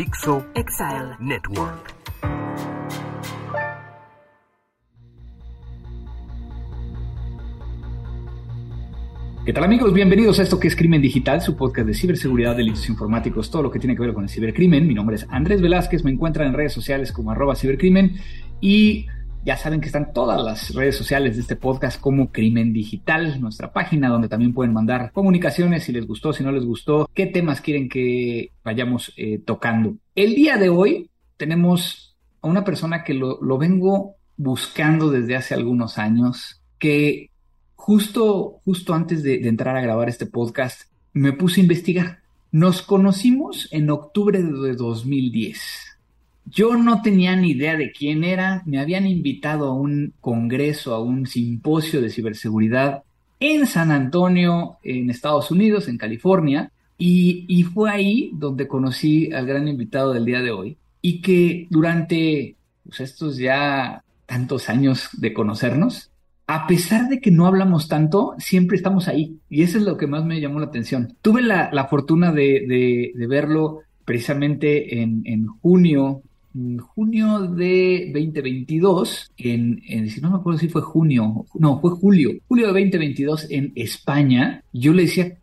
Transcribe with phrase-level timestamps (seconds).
[0.00, 1.94] Dixo Exile Network.
[9.44, 9.92] ¿Qué tal amigos?
[9.92, 13.70] Bienvenidos a esto que es Crimen Digital, su podcast de ciberseguridad, delitos informáticos, todo lo
[13.70, 14.86] que tiene que ver con el cibercrimen.
[14.86, 18.16] Mi nombre es Andrés Velázquez, me encuentran en redes sociales como arroba cibercrimen
[18.62, 19.06] y
[19.44, 23.72] ya saben que están todas las redes sociales de este podcast como Crimen Digital, nuestra
[23.72, 27.60] página donde también pueden mandar comunicaciones si les gustó, si no les gustó, qué temas
[27.60, 29.96] quieren que vayamos eh, tocando.
[30.14, 35.54] El día de hoy tenemos a una persona que lo, lo vengo buscando desde hace
[35.54, 37.30] algunos años, que
[37.80, 42.20] justo, justo antes de, entrar a grabar este podcast, me puse a investigar.
[42.52, 45.89] Nos conocimos en octubre de 2010.
[46.46, 51.02] Yo no tenía ni idea de quién era, me habían invitado a un congreso, a
[51.02, 53.04] un simposio de ciberseguridad
[53.38, 59.66] en San Antonio, en Estados Unidos, en California, y, fue ahí donde conocí al gran
[59.66, 66.10] invitado del día de hoy, y que durante pues, estos ya tantos años de conocernos,
[66.46, 69.38] a pesar de que no hablamos tanto, siempre estamos ahí.
[69.48, 71.16] Y eso es lo que más me llamó la atención.
[71.22, 76.22] Tuve la, fortuna de, verlo precisamente en junio
[76.52, 82.66] de 2022, en, en, si no me acuerdo si fue junio, no, fue julio, julio
[82.66, 84.64] de 2022 en España.
[84.72, 85.38] Yo le decía,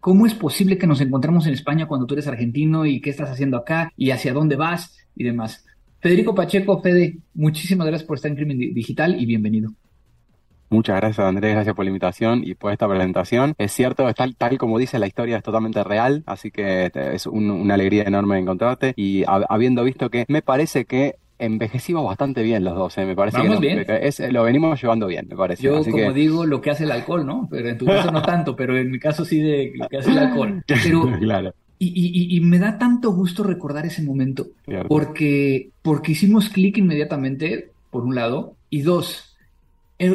[0.00, 3.30] ¿cómo es posible que nos encontramos en España cuando tú eres argentino y qué estás
[3.30, 5.64] haciendo acá y hacia dónde vas y demás?
[6.00, 9.70] Federico Pacheco, Fede, muchísimas gracias por estar en Crimen Digital y bienvenido.
[10.70, 13.54] Muchas gracias Andrés, gracias por la invitación y por esta presentación.
[13.58, 17.16] Es cierto, es tal, tal como dice la historia, es totalmente real, así que este,
[17.16, 22.62] es una alegría enorme encontrarte y habiendo visto que me parece que envejecimos bastante bien
[22.62, 23.04] los dos, ¿eh?
[23.04, 23.84] me parece que, bien?
[24.32, 25.64] lo venimos llevando bien, me parece.
[25.64, 27.48] Yo, como digo, lo que hace el alcohol, ¿no?
[27.50, 30.10] Pero en tu caso no tanto, pero en mi caso sí de lo que hace
[30.10, 30.62] el alcohol.
[30.66, 31.52] Pero, claro.
[31.82, 34.48] Y, y, me da tanto gusto recordar ese momento,
[34.86, 39.29] porque, porque hicimos clic inmediatamente, por un lado, y dos,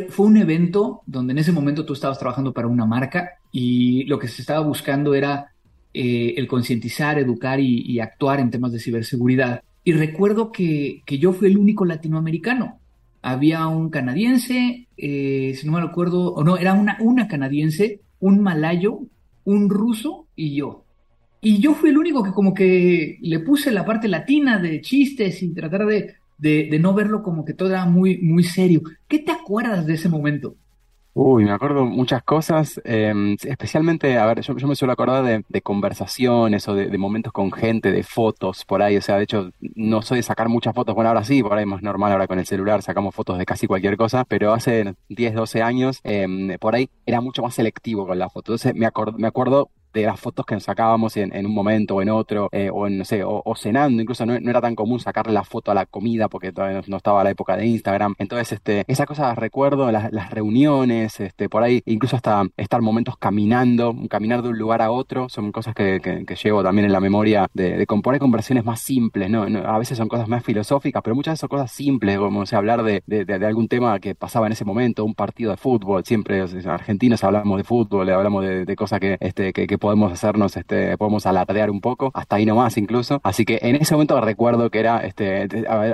[0.10, 4.18] fue un evento donde en ese momento tú estabas trabajando para una marca y lo
[4.18, 5.52] que se estaba buscando era
[5.94, 9.64] eh, el concientizar, educar y, actuar en temas de ciberseguridad.
[9.84, 12.80] Y recuerdo que, yo fui el único latinoamericano.
[13.22, 18.42] Había un canadiense, eh, si no me acuerdo, o no, era una, una canadiense, un
[18.42, 19.02] malayo,
[19.46, 20.84] un ruso y yo.
[21.42, 25.44] Y yo fui el único que como que le puse la parte latina de chistes
[25.44, 28.82] y tratar de de, no verlo como que todo era muy, muy serio.
[29.08, 30.56] ¿Qué te acuerdas de ese momento?
[31.18, 36.68] Uy, me acuerdo muchas cosas, em, especialmente, a ver, yo, me suelo acordar de, conversaciones
[36.68, 40.18] o de, momentos con gente, de fotos por ahí, o sea, de hecho, no soy
[40.18, 42.46] de sacar muchas fotos, bueno, ahora sí, por ahí es más normal, ahora con el
[42.46, 46.90] celular sacamos fotos de casi cualquier cosa, pero hace 10, 12 años, em, por ahí
[47.06, 49.70] era mucho más selectivo con la foto, entonces me, me acuerdo
[50.02, 52.98] de las fotos que nos sacábamos en, un momento o en otro, eh, o en,
[52.98, 56.28] no sé, o, cenando, incluso no, era tan común sacarle la foto a la comida
[56.28, 58.16] porque todavía no, estaba la época de Instagram.
[58.18, 63.96] Entonces, este, esa cosa recuerdo, las, reuniones, este, por ahí, incluso hasta estar momentos caminando,
[64.10, 67.48] caminar de un lugar a otro, son cosas que, que, llevo también en la memoria
[67.54, 69.44] de, de, componer conversaciones más simples, ¿no?
[69.44, 72.84] A veces son cosas más filosóficas, pero muchas veces son cosas simples, como o hablar
[72.84, 77.24] de, de, algún tema que pasaba en ese momento, un partido de fútbol, siempre argentinos
[77.24, 81.80] hablamos de fútbol, hablamos de, cosas que, este, que podemos hacernos, este, podemos alardear un
[81.80, 83.22] poco, hasta ahí nomás incluso.
[83.22, 85.48] Así que en ese momento recuerdo que era, este,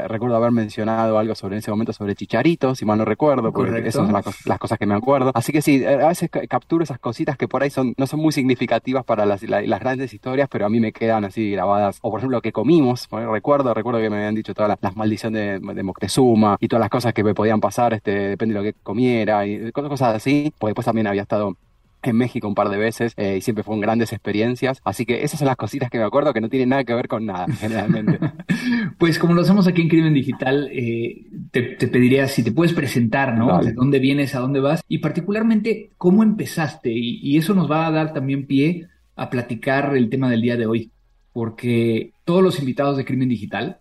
[0.07, 3.79] recuerdo haber mencionado algo sobre en ese momento sobre Chicharito, si mal no recuerdo, porque
[3.79, 5.31] esas son las, cosas que me acuerdo.
[5.33, 8.31] Así que sí, a veces capturo esas cositas que por ahí son, no son muy
[8.31, 11.99] significativas para las, las grandes historias, pero a mí me quedan así grabadas.
[12.01, 15.61] O por ejemplo, lo que comimos, recuerdo, recuerdo que me habían dicho todas las, maldiciones
[15.61, 18.73] de, Moctezuma y todas las cosas que me podían pasar, este, depende de lo que
[18.81, 21.57] comiera y cosas así, pues después también había estado
[22.09, 24.81] en México un par de veces eh, y siempre fueron grandes experiencias.
[24.83, 27.07] Así que esas son las cositas que me acuerdo que no tienen nada que ver
[27.07, 28.19] con nada, generalmente.
[28.97, 33.37] pues como lo hacemos aquí en Crimen Digital, eh, te, pediría si te puedes presentar,
[33.37, 33.61] ¿no?
[33.63, 36.91] De dónde vienes, a dónde vas y particularmente cómo empezaste.
[36.91, 40.57] Y, y eso nos va a dar también pie a platicar el tema del día
[40.57, 40.91] de hoy.
[41.33, 43.79] Porque todos los invitados de Crimen Digital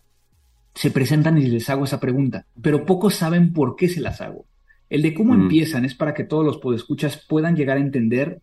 [0.73, 4.45] se presentan y les hago esa pregunta, pero pocos saben por qué se las hago.
[4.91, 5.43] El de cómo mm.
[5.43, 8.41] empiezan es para que todos los podescuchas puedan llegar a entender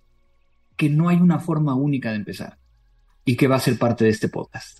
[0.76, 2.56] que no hay una forma única de empezar
[3.26, 4.78] y que va a ser parte de este podcast.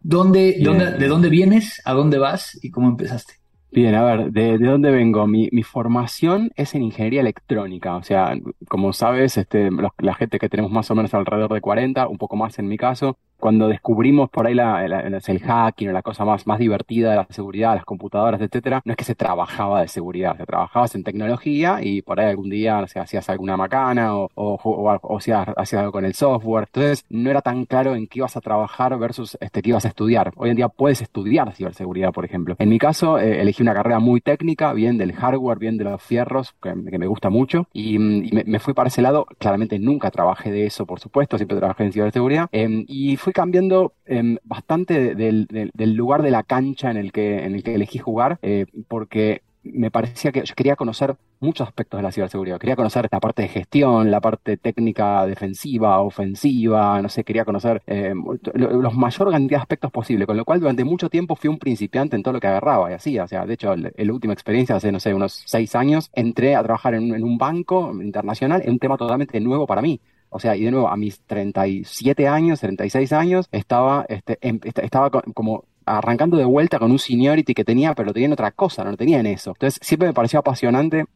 [0.00, 0.56] ¿Dónde,
[0.98, 1.82] ¿De dónde vienes?
[1.84, 2.58] ¿A dónde vas?
[2.62, 3.34] ¿Y cómo empezaste?
[3.70, 5.26] Bien, a ver, ¿de, dónde vengo?
[5.26, 8.34] Mi, formación es en ingeniería electrónica, o sea,
[8.68, 9.68] como sabes, este,
[9.98, 12.78] la gente que tenemos más o menos alrededor de 40, un poco más en mi
[12.78, 17.16] caso, cuando descubrimos por ahí la, el hacking o la cosa más, más divertida de
[17.16, 21.04] la seguridad, las computadoras, etcétera, no es que se trabajaba de seguridad, se trabajabas en
[21.04, 25.92] tecnología y por ahí algún día no hacías alguna macana o, o, o, hacías, algo
[25.92, 26.68] con el software.
[26.72, 29.88] Entonces no era tan claro en qué ibas a trabajar versus este, qué ibas a
[29.88, 30.32] estudiar.
[30.36, 32.56] Hoy en día puedes estudiar ciberseguridad, por ejemplo.
[32.58, 36.02] En mi caso, eh, elegí una carrera muy técnica, bien del hardware, bien de los
[36.02, 39.26] fierros, que, me gusta mucho, y, me, fui para ese lado.
[39.38, 43.92] Claramente nunca trabajé de eso, por supuesto, siempre trabajé en ciberseguridad, em, y fui cambiando
[44.06, 48.38] em, bastante del, lugar de la cancha en el que, en el que elegí jugar,
[48.40, 52.58] eh, porque me parecía que yo quería conocer muchos aspectos de la ciberseguridad.
[52.58, 57.82] Quería conocer la parte de gestión, la parte técnica defensiva, ofensiva, no sé, quería conocer
[57.86, 58.14] eh,
[58.54, 62.16] los mayor cantidad de aspectos posibles, con lo cual durante mucho tiempo fui un principiante
[62.16, 63.24] en todo lo que agarraba y hacía.
[63.24, 66.62] O sea, de hecho, la última experiencia, hace, no sé, unos seis años, entré a
[66.62, 70.00] trabajar en, en un banco internacional, en un tema totalmente nuevo para mí.
[70.30, 75.10] O sea, y de nuevo, a mis 37 años, 36 años, estaba, este, em, estaba
[75.10, 78.84] como arrancando de vuelta con un seniority que tenía, pero lo tenía en otra cosa,
[78.84, 79.50] no lo tenía en eso.
[79.50, 81.06] Entonces, siempre me pareció apasionante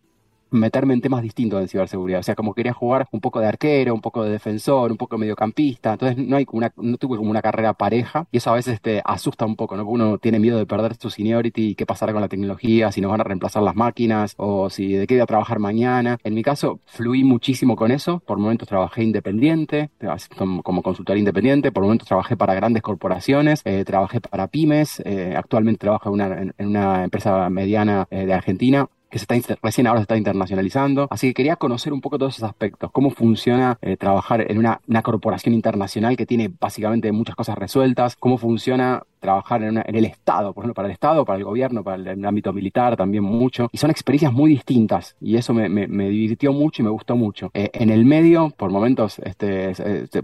[0.53, 2.21] meterme en temas distintos en ciberseguridad.
[2.21, 5.17] O sea, como quería jugar un poco de arquero, un poco de defensor, un poco
[5.17, 5.93] de mediocampista.
[5.93, 9.03] Entonces no hay una, no tuve como una carrera pareja y eso a veces te
[9.05, 9.85] asusta un poco, ¿no?
[9.87, 13.11] Uno tiene miedo de perder su seniority y qué pasará con la tecnología, si nos
[13.11, 16.19] van a reemplazar las máquinas o si de qué voy a trabajar mañana.
[16.25, 18.21] En mi caso, fluí muchísimo con eso.
[18.21, 19.91] Por momentos trabajé independiente,
[20.37, 21.73] como, consultor independiente.
[21.73, 25.03] Por momentos trabajé para grandes corporaciones, eh, trabajé para pymes.
[25.05, 29.57] Eh, actualmente trabajo en una, en, una empresa mediana eh, de Argentina que se está
[29.63, 31.07] recién ahora se está internacionalizando.
[31.11, 34.81] Así que quería conocer un poco todos esos aspectos, cómo funciona eh, trabajar en una,
[34.89, 40.07] una, corporación internacional que tiene básicamente muchas cosas resueltas, cómo funciona trabajar en, en, el
[40.07, 43.69] Estado, por ejemplo, para el Estado, para el gobierno, para el, ámbito militar también mucho.
[43.71, 47.15] Y son experiencias muy distintas y eso me, me, me divirtió mucho y me gustó
[47.15, 47.51] mucho.
[47.53, 49.75] Eh, en el medio, por momentos este,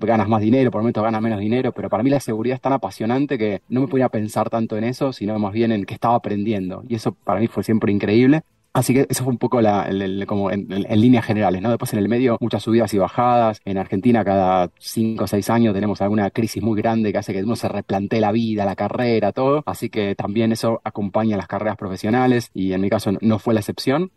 [0.00, 2.72] ganas más dinero, por momentos ganas menos dinero, pero para mí la seguridad es tan
[2.72, 6.14] apasionante que no me podía pensar tanto en eso, sino más bien en qué estaba
[6.14, 6.84] aprendiendo.
[6.88, 8.44] Y eso para mí fue siempre increíble.
[8.72, 9.88] Así que eso fue un poco la,
[10.26, 11.70] como en, líneas generales, ¿no?
[11.70, 13.60] Después en el medio muchas subidas y bajadas.
[13.64, 17.42] En Argentina cada cinco o seis años tenemos alguna crisis muy grande que hace que
[17.42, 19.62] uno se replantee la vida, la carrera, todo.
[19.66, 23.60] Así que también eso acompaña las carreras profesionales y en mi caso no fue la
[23.60, 24.12] excepción.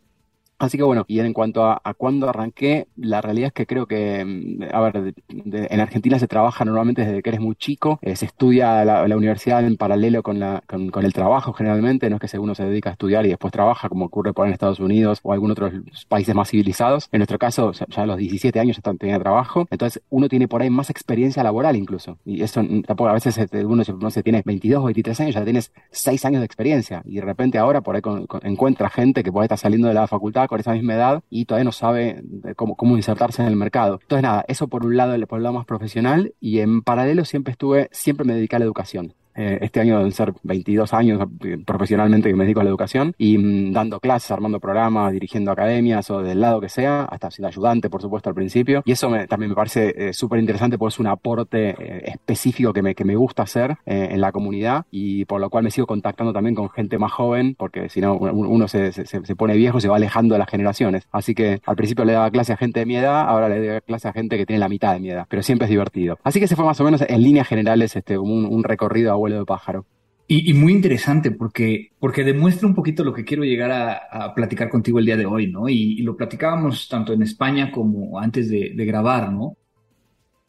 [0.61, 3.87] Así que bueno, y en cuanto a, a cuándo arranqué, la realidad es que creo
[3.87, 8.15] que, mm, a ver, en Argentina se trabaja normalmente desde que eres muy chico, eh,
[8.15, 12.31] se estudia la, universidad en paralelo con, la, con, con, el trabajo generalmente, no es
[12.31, 15.19] que uno se dedica a estudiar y después trabaja como ocurre por en Estados Unidos
[15.23, 15.73] o algún otros
[16.07, 17.09] países más civilizados.
[17.11, 20.61] En nuestro caso, ya a los 17 años ya tenía trabajo, entonces uno tiene por
[20.61, 22.19] ahí más experiencia laboral incluso.
[22.23, 25.33] Y eso mm, tampoco a veces este, uno no se tiene 22 o 23 años,
[25.33, 28.01] ya tienes 6 años de experiencia y de repente ahora por ahí
[28.43, 31.45] encuentra gente que por ahí está saliendo de la facultad con esa misma edad y
[31.45, 32.21] todavía no sabe
[32.57, 33.99] cómo, cómo insertarse en el mercado.
[34.01, 37.53] Entonces, nada, eso por un lado, por el lado más profesional y en paralelo siempre
[37.53, 39.13] estuve, siempre me dediqué a la educación.
[39.35, 43.13] Eh, este año deben ser 22 años eh, profesionalmente que me dedico a la educación
[43.17, 47.47] y mm, dando clases, armando programas, dirigiendo academias o del lado que sea, hasta siendo
[47.47, 48.83] ayudante, por supuesto, al principio.
[48.85, 51.75] Y eso también me parece eh, súper interesante porque es un aporte
[52.11, 55.71] específico que me, que me gusta hacer en la comunidad y por lo cual me
[55.71, 59.55] sigo contactando también con gente más joven porque si no uno se, se, se pone
[59.55, 61.07] viejo, se va alejando de las generaciones.
[61.11, 63.81] Así que al principio le daba clase a gente de mi edad, ahora le doy
[63.81, 66.19] clase a gente que tiene la mitad de mi edad, pero siempre es divertido.
[66.23, 69.15] Así que se fue más o menos en líneas generales este, un, un recorrido a
[69.21, 69.85] vuelo de pájaro.
[70.27, 74.97] Y, muy interesante porque, porque demuestra un poquito lo que quiero llegar a, platicar contigo
[74.97, 75.67] el día de hoy, ¿no?
[75.67, 79.57] Y, lo platicábamos tanto en España como antes de, grabar, ¿no?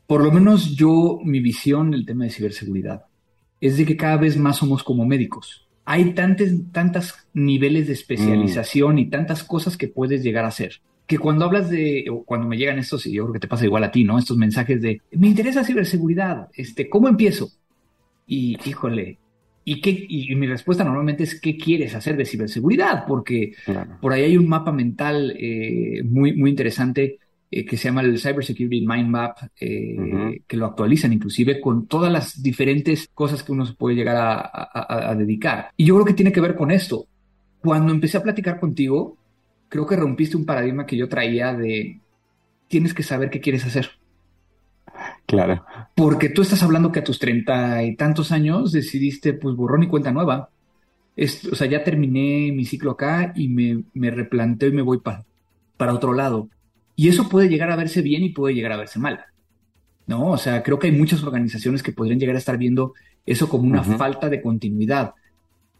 [0.06, 3.06] Por lo menos yo, mi visión del tema de ciberseguridad
[3.60, 5.68] es de que cada vez más somos como médicos.
[5.84, 11.18] Hay tantos tantas niveles de especialización y tantas cosas que puedes llegar a hacer que
[11.18, 13.84] cuando hablas de, o cuando me llegan estos, y yo creo que te pasa igual
[13.84, 14.18] a ti, ¿no?
[14.18, 17.50] Estos mensajes de, me interesa ciberseguridad, este, ¿cómo empiezo?
[18.34, 19.18] Y híjole,
[19.62, 23.04] ¿y, qué, y mi respuesta normalmente es ¿qué quieres hacer de ciberseguridad?
[23.06, 23.52] Porque
[24.00, 27.18] por ahí hay un mapa mental eh, muy, muy interesante
[27.50, 32.10] eh, que se llama el Cybersecurity Mind Map, eh, que lo actualizan inclusive con todas
[32.10, 35.68] las diferentes cosas que uno se puede llegar a, a dedicar.
[35.76, 37.04] Y yo creo que tiene que ver con esto.
[37.60, 39.18] Cuando empecé a platicar contigo,
[39.68, 42.00] creo que rompiste un paradigma que yo traía de
[42.66, 43.90] tienes que saber qué quieres hacer.
[45.32, 45.64] Claro.
[45.94, 49.88] Porque tú estás hablando que a tus treinta y tantos años decidiste, pues, borrón y
[49.88, 50.50] cuenta nueva.
[51.16, 55.24] o sea, ya terminé mi ciclo acá y me, me replanteo y me voy para
[55.82, 56.48] para otro lado.
[56.94, 59.24] Y eso puede llegar a verse bien y puede llegar a verse mal.
[60.06, 60.30] ¿No?
[60.30, 62.94] O sea, creo que hay muchas organizaciones que podrían llegar a estar viendo
[63.26, 65.14] eso como una falta de continuidad.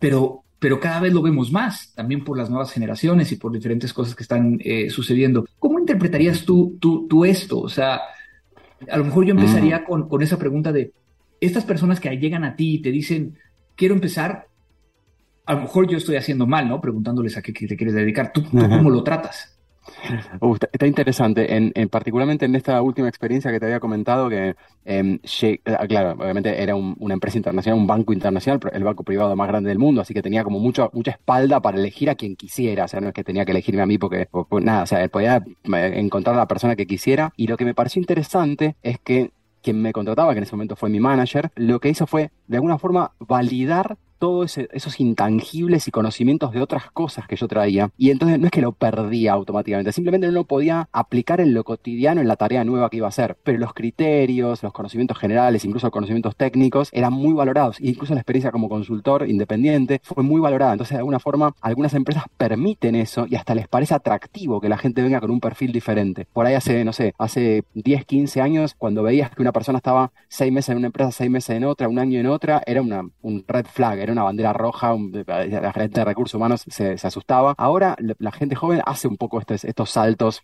[0.01, 3.93] Pero, pero cada vez lo vemos más, también por las nuevas generaciones y por diferentes
[3.93, 5.47] cosas que están eh, sucediendo.
[5.61, 7.61] ¿Cómo interpretarías tú, tú, tú esto?
[7.61, 8.01] O sea,
[8.91, 9.85] a lo mejor yo empezaría mm.
[9.85, 10.93] con, con, esa pregunta de,
[11.43, 13.37] estas personas que llegan a ti y te dicen,
[13.75, 14.47] quiero empezar,
[15.45, 16.81] a lo mejor yo estoy haciendo mal, ¿no?
[16.81, 18.33] Preguntándoles a qué te quieres dedicar.
[18.33, 19.59] ¿Tú, cómo lo tratas?
[20.73, 25.19] Está, interesante, en, particularmente en esta última experiencia que te había comentado, que, em,
[25.67, 29.69] ah, claro, obviamente era una empresa internacional, un banco internacional, el banco privado más grande
[29.69, 32.89] del mundo, así que tenía como mucho, mucha espalda para elegir a quien quisiera, o
[32.89, 34.29] sea, no es que tenía que elegirme a mí porque,
[34.61, 37.75] nada, o sea, podía eh, encontrar a la persona que quisiera, y lo que me
[37.75, 41.81] pareció interesante es que quien me contrataba, que en ese momento fue mi manager, lo
[41.81, 47.27] que hizo fue, de alguna forma, validar todos esos intangibles y conocimientos de otras cosas
[47.27, 47.91] que yo traía.
[47.99, 51.65] Y entonces no es que lo perdía automáticamente, simplemente no lo podía aplicar en lo
[51.65, 53.37] cotidiano, en la tarea nueva que iba a hacer.
[53.43, 57.81] Pero los criterios, los conocimientos generales, incluso los conocimientos técnicos, eran muy valorados.
[57.81, 60.71] E incluso la experiencia como consultor independiente fue muy valorada.
[60.71, 64.79] Entonces, de alguna forma, algunas empresas permiten eso y hasta les parece atractivo que la
[64.79, 66.29] gente venga con un perfil diferente.
[66.33, 70.13] Por ahí hace, no sé, hace 10, 15 años, cuando veías que una persona estaba
[70.29, 73.03] seis meses en una empresa, seis meses en otra, un año en otra, era una,
[73.21, 77.55] un red flag, era una bandera roja, la gente de recursos humanos se, asustaba.
[77.59, 80.43] Ahora la, gente joven hace un poco estos, saltos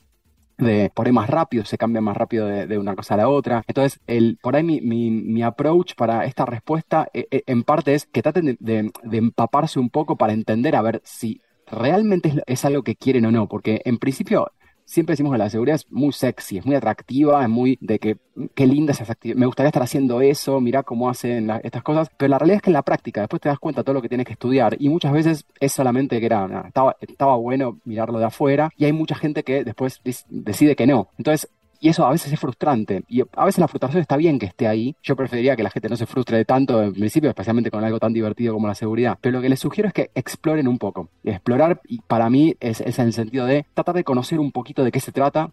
[0.56, 3.62] de por ahí más rápido, se cambia más rápido de, una cosa a la otra.
[3.66, 8.06] Entonces, el, por ahí mi, mi, approach para esta respuesta eh, eh, en parte es
[8.06, 12.96] que traten de, empaparse un poco para entender a ver si realmente es, algo que
[12.96, 14.50] quieren o no, porque en principio
[14.88, 18.16] siempre decimos que la seguridad es muy sexy, es muy atractiva, es muy de que
[18.54, 22.30] qué linda esa actividad, me gustaría estar haciendo eso, mira cómo hacen estas cosas, pero
[22.30, 24.08] la realidad es que en la práctica después te das cuenta de todo lo que
[24.08, 28.24] tienes que estudiar y muchas veces es solamente que era, estaba, estaba bueno mirarlo de
[28.24, 31.08] afuera y hay mucha gente que después decide que no.
[31.18, 33.04] Entonces, y eso a veces es frustrante.
[33.08, 34.96] Y a veces la frustración está bien que esté ahí.
[35.02, 38.12] Yo preferiría que la gente no se frustre tanto en principio, especialmente con algo tan
[38.12, 39.18] divertido como la seguridad.
[39.20, 41.08] Pero lo que les sugiero es que exploren un poco.
[41.24, 44.84] Explorar, y para mí, es, es en el sentido de tratar de conocer un poquito
[44.84, 45.52] de qué se trata,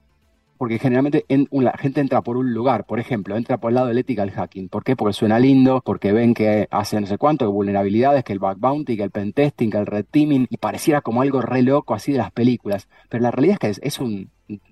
[0.57, 3.97] porque generalmente la gente entra por un lugar, por ejemplo, entra por el lado del
[3.97, 4.69] ethical hacking.
[4.69, 4.95] ¿Por qué?
[4.95, 8.57] Porque suena lindo, porque ven que hace no sé cuánto de vulnerabilidades, que el bug
[8.57, 12.11] bounty, que el pentesting, que el red teaming, y pareciera como algo re loco así
[12.13, 12.87] de las películas.
[13.09, 14.29] Pero la realidad es que es un,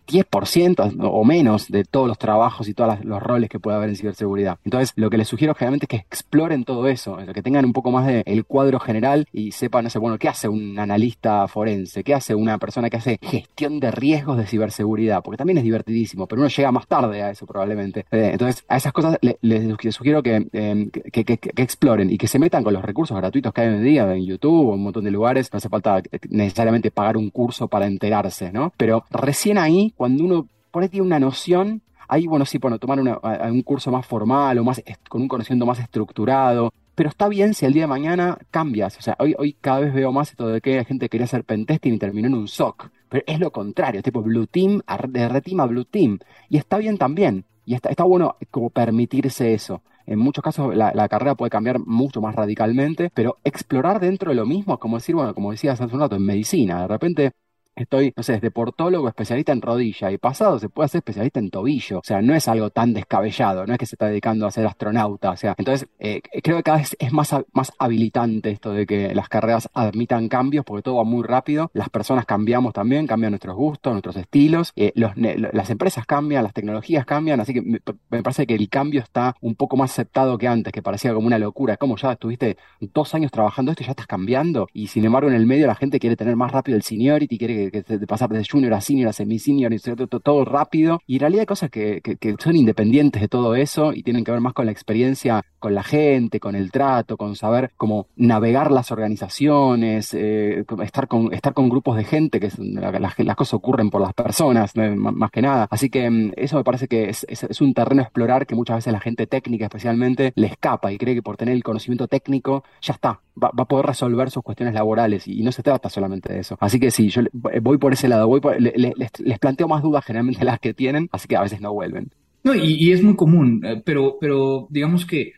[0.08, 3.96] 10% o menos de todos los trabajos y todos los roles que puede haber en
[3.96, 4.58] ciberseguridad.
[4.64, 7.92] Entonces, lo que les sugiero generalmente es que exploren todo eso, que tengan un poco
[7.92, 12.04] más del el cuadro general y sepan, no sé, bueno, ¿qué hace un analista forense?
[12.04, 15.22] ¿Qué hace una persona que hace gestión de riesgos de ciberseguridad?
[15.24, 18.06] Porque también es divertidísimo, pero uno llega más tarde a eso probablemente.
[18.12, 22.64] Eh, entonces, a esas cosas les, sugiero em, que, que, exploren y que se metan
[22.64, 25.04] con los recursos gratuitos que hay hoy en día en YouTube o en un montón
[25.04, 25.52] de lugares.
[25.52, 28.74] No hace falta necesariamente pagar un curso para enterarse, ¿no?
[28.78, 33.00] Pero recién ahí, cuando uno por ahí tiene una noción, ahí, bueno, sí, bueno, tomar
[33.00, 36.74] un curso más formal o más con un conocimiento más estructurado.
[36.96, 38.98] Pero está bien si el día de mañana cambias.
[38.98, 41.44] O sea, hoy, hoy cada vez veo más esto de que la gente quería hacer
[41.44, 42.92] pentesting y terminó en un SOC.
[43.10, 46.20] Pero es lo contrario, tipo Blue Team, de Red Team a Blue Team.
[46.50, 47.46] Y está bien también.
[47.66, 49.82] Y está, está bueno como permitirse eso.
[50.06, 54.36] En muchos casos la, la, carrera puede cambiar mucho más radicalmente, pero explorar dentro de
[54.36, 57.32] lo mismo, como decir, bueno, como decías hace un rato, en medicina, de repente
[57.76, 61.50] Estoy, no sé, desde portólogo, especialista en rodilla y pasado se puede hacer especialista en
[61.50, 62.00] tobillo.
[62.00, 64.66] O sea, no es algo tan descabellado, no es que se está dedicando a ser
[64.68, 65.32] astronauta.
[65.32, 69.16] O sea, entonces eh, creo que cada vez es más, más habilitante esto de que
[69.16, 71.72] las carreras admitan cambios porque todo va muy rápido.
[71.74, 74.72] Las personas cambiamos también, cambian nuestros gustos, nuestros estilos.
[74.76, 77.40] Eh, las empresas cambian, las tecnologías cambian.
[77.40, 77.80] Así que me,
[78.22, 81.40] parece que el cambio está un poco más aceptado que antes, que parecía como una
[81.40, 81.78] locura.
[81.78, 84.68] Como ya estuviste dos años trabajando esto y ya estás cambiando.
[84.74, 87.56] Y sin embargo, en el medio la gente quiere tener más rápido el seniority, quiere
[87.56, 91.00] que que, de pasar de junior a senior a semi-senior, y todo, todo, rápido.
[91.08, 94.32] Y en realidad hay cosas que, que, son independientes de todo eso y tienen que
[94.32, 98.70] ver más con la experiencia con la gente, con el trato, con saber cómo navegar
[98.70, 102.52] las organizaciones, eh, estar, con, estar con grupos de gente, que
[103.00, 105.68] las, las cosas ocurren por las personas, más que nada.
[105.72, 108.76] Así que mm, eso me parece que es, es, un terreno a explorar que muchas
[108.76, 112.66] veces la gente técnica especialmente le escapa y cree que por tener el conocimiento técnico
[112.82, 116.40] ya está, va, a poder resolver sus cuestiones laborales y, no se trata solamente de
[116.40, 116.58] eso.
[116.60, 120.60] Así que sí, yo voy por ese lado, voy les, planteo más dudas generalmente las
[120.60, 122.12] que tienen, así que a veces no vuelven.
[122.44, 125.34] No, y, es muy común, eh, pero, pero digamos que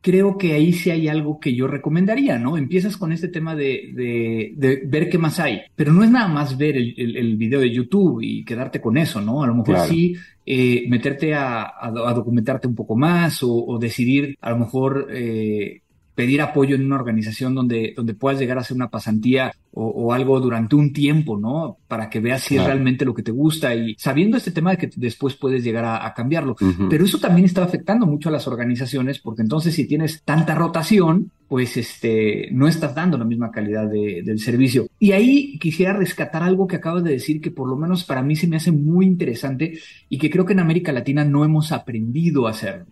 [0.00, 2.56] creo que ahí sí hay algo que yo recomendaría, ¿no?
[2.56, 6.56] Empiezas con este tema de, de, ver qué más hay, pero no es nada más
[6.56, 9.42] ver el, el, video de YouTube y quedarte con eso, ¿no?
[9.42, 10.14] A lo mejor sí
[10.46, 15.08] eh, meterte a, a, documentarte un poco más o, o decidir a lo mejor...
[15.12, 15.82] Eh,
[16.18, 20.40] pedir apoyo en una organización donde, donde puedas llegar a hacer una pasantía o, algo
[20.40, 21.76] durante un tiempo, ¿no?
[21.86, 24.78] Para que veas si es realmente lo que te gusta y sabiendo este tema de
[24.78, 26.56] que después puedes llegar a, cambiarlo.
[26.90, 31.30] Pero eso también está afectando mucho a las organizaciones porque entonces si tienes tanta rotación,
[31.46, 34.88] pues este, no estás dando la misma calidad del servicio.
[34.98, 38.34] Y ahí quisiera rescatar algo que acabas de decir que por lo menos para mí
[38.34, 42.48] se me hace muy interesante y que creo que en América Latina no hemos aprendido
[42.48, 42.86] a hacer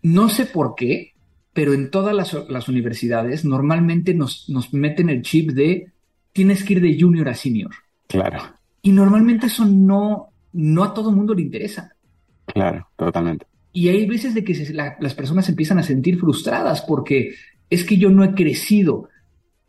[0.00, 1.12] No sé por qué,
[1.56, 5.90] pero en todas las, universidades normalmente nos, nos meten el chip de
[6.34, 7.70] tienes que ir de junior a senior.
[8.06, 8.42] Claro.
[8.82, 11.96] Y normalmente eso no, no a todo mundo le interesa.
[12.44, 13.46] Claro, totalmente.
[13.72, 14.52] Y hay veces de que
[15.00, 17.36] las personas empiezan a sentir frustradas porque
[17.70, 19.08] es que yo no he crecido.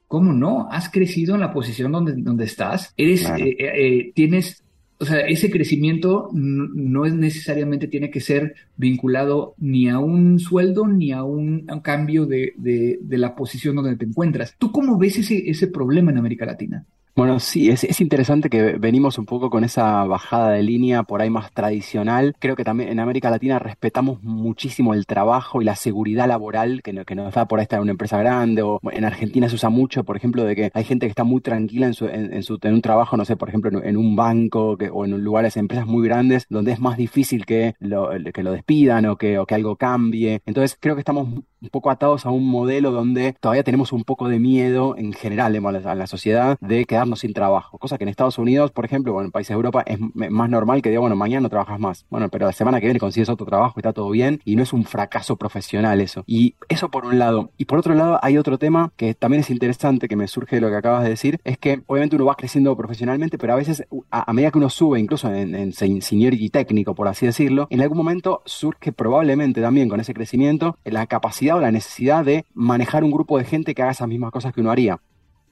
[0.09, 0.67] ¿Cómo no?
[0.69, 2.93] Has crecido en la posición donde, donde estás.
[2.97, 4.61] Eres, eh, eh, eh, tienes
[4.99, 10.87] o sea, ese crecimiento no es necesariamente tiene que ser vinculado ni a un sueldo
[10.87, 14.55] ni a un, cambio de, de, la posición donde te encuentras.
[14.57, 16.85] ¿Tú cómo ves ese, ese problema en América Latina?
[17.17, 21.19] Bueno, sí, es, es, interesante que venimos un poco con esa bajada de línea por
[21.19, 22.35] ahí más tradicional.
[22.37, 26.93] Creo que también en América Latina respetamos muchísimo el trabajo y la seguridad laboral que,
[27.05, 28.61] que nos da por ahí estar en una empresa grande.
[28.61, 31.41] O en Argentina se usa mucho, por ejemplo, de que hay gente que está muy
[31.41, 34.77] tranquila en, su, en, su, en un trabajo, no sé, por ejemplo, en, un banco
[34.93, 39.07] o en lugares, empresas muy grandes, donde es más difícil que lo, que lo despidan
[39.07, 40.43] o que, o que algo cambie.
[40.45, 44.29] Entonces creo que estamos un poco atados a un modelo donde todavía tenemos un poco
[44.29, 45.63] de miedo en general en
[45.97, 47.77] la sociedad de quedar sin trabajo.
[47.77, 50.81] Cosa que en Estados Unidos, por ejemplo, o en países de Europa es más normal
[50.81, 52.05] que diga, bueno, mañana no trabajas más.
[52.09, 54.63] Bueno, pero la semana que viene consigues otro trabajo y está todo bien y no
[54.63, 56.23] es un fracaso profesional eso.
[56.27, 57.51] Y eso por un lado.
[57.57, 60.61] Y por otro lado hay otro tema que también es interesante que me surge de
[60.61, 63.85] lo que acabas de decir, es que obviamente uno va creciendo profesionalmente, pero a veces
[64.11, 67.97] a, medida que uno sube, incluso en, en seniority técnico, por así decirlo, en algún
[67.97, 73.11] momento surge probablemente también con ese crecimiento la capacidad o la necesidad de manejar un
[73.11, 74.99] grupo de gente que haga esas mismas cosas que uno haría.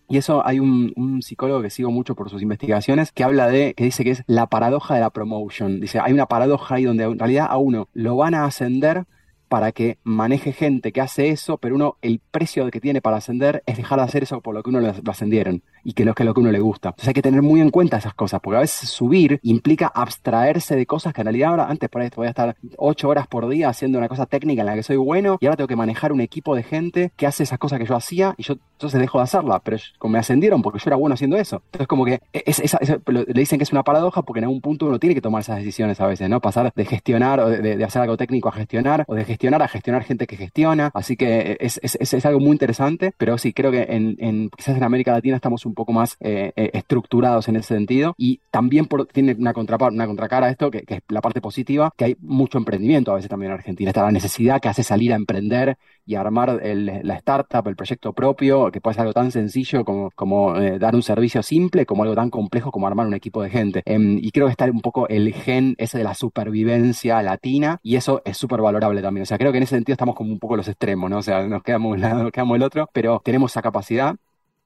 [0.08, 3.86] Y eso hay un, psicólogo que sigo mucho por sus investigaciones que habla de, que
[3.86, 5.80] dice que es la paradoja de la promotion.
[5.80, 9.06] Dice, hay una paradoja ahí donde en realidad a uno lo van a ascender
[9.48, 13.64] para que maneje gente que hace eso, pero uno, el precio que tiene para ascender
[13.66, 16.26] es dejar de hacer eso por lo que uno lo, ascendieron y que, que es
[16.26, 16.90] lo que uno le gusta.
[16.90, 20.76] Entonces hay que tener muy en cuenta esas cosas, porque a veces subir implica abstraerse
[20.76, 23.48] de cosas que en realidad ahora, antes por ahí voy a estar ocho horas por
[23.48, 26.12] día haciendo una cosa técnica en la que soy bueno y ahora tengo que manejar
[26.12, 29.20] un equipo de gente que hace esas cosas que yo hacía y yo entonces dejo
[29.20, 31.62] de hacerla, pero como me ascendieron porque yo era bueno haciendo eso.
[31.66, 35.16] Entonces como que le dicen que es una paradoja porque en algún punto uno tiene
[35.16, 36.42] que tomar esas decisiones a veces, ¿no?
[36.42, 40.04] Pasar de gestionar o de, hacer algo técnico a gestionar o de gestionar a gestionar
[40.04, 40.92] gente que gestiona.
[40.94, 44.78] Así que es, es, es algo muy interesante, pero sí, creo que en, en, quizás
[44.78, 48.88] en América Latina estamos un poco más eh, eh, estructurados en ese sentido y también
[49.12, 52.58] tiene una, contraparte, una contracara a esto, que, es la parte positiva, que hay mucho
[52.58, 53.90] emprendimiento a veces también en Argentina.
[53.90, 58.72] Está la necesidad que hace salir a emprender y armar la startup, el proyecto propio,
[58.72, 62.16] que puede ser algo tan sencillo como, como eh, dar un servicio simple, como algo
[62.16, 63.82] tan complejo como armar un equipo de gente.
[63.86, 67.96] Em, y creo que está un poco el gen ese de la supervivencia latina y
[67.96, 69.24] eso es súper valorable también.
[69.24, 71.18] O sea, creo que en ese sentido estamos como un poco los extremos, ¿no?
[71.18, 74.16] O sea, nos quedamos un lado, nos quedamos el otro, pero tenemos esa capacidad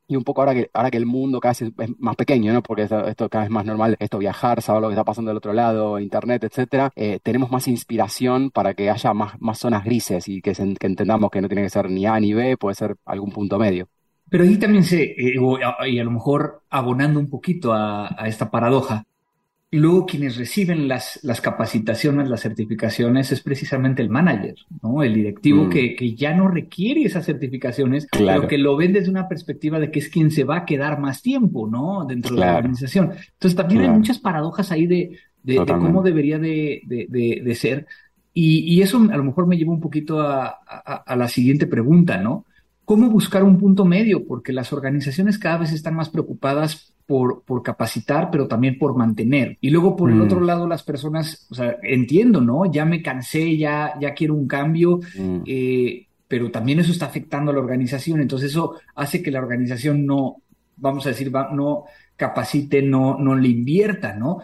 [0.10, 2.64] y un poco ahora que, ahora que el mundo cada vez es más pequeño, ¿no?
[2.64, 5.38] Porque esto, cada vez es más normal, esto viajar, saber lo que está pasando del
[5.38, 10.28] otro lado, internet, etcétera, eh, tenemos más inspiración para que haya más, más zonas grises
[10.28, 13.32] y que, entendamos que no tiene que ser ni A ni B, puede ser algún
[13.32, 13.88] punto medio.
[14.32, 15.36] Pero ahí también se, eh,
[15.88, 19.06] y a lo mejor abonando un poquito a esta paradoja,
[19.72, 25.04] Luego quienes reciben las, las capacitaciones, las certificaciones, es precisamente el manager, ¿no?
[25.04, 25.70] El directivo mm.
[25.70, 29.92] que, que, ya no requiere esas certificaciones, pero que lo ven desde una perspectiva de
[29.92, 32.04] que es quien se va a quedar más tiempo, ¿no?
[32.06, 33.12] Dentro de la organización.
[33.34, 37.86] Entonces también hay muchas paradojas ahí de, de, cómo debería de, de ser.
[38.34, 41.68] Y, y, eso a lo mejor me lleva un poquito a, a, a la siguiente
[41.68, 42.46] pregunta, ¿no?
[42.86, 44.26] ¿Cómo buscar un punto medio?
[44.26, 49.58] Porque las organizaciones cada vez están más preocupadas por, por capacitar, pero también por mantener.
[49.62, 50.22] Y luego por el mm.
[50.22, 52.72] otro lado, las personas, o sea, entiendo, ¿no?
[52.72, 55.40] Ya me cansé, ya, ya quiero un cambio, mm.
[55.48, 58.22] eh, pero también eso está afectando a la organización.
[58.22, 60.44] Entonces eso hace que la organización no,
[60.78, 64.42] vamos a decir, no capacite, no, no le invierta, ¿no?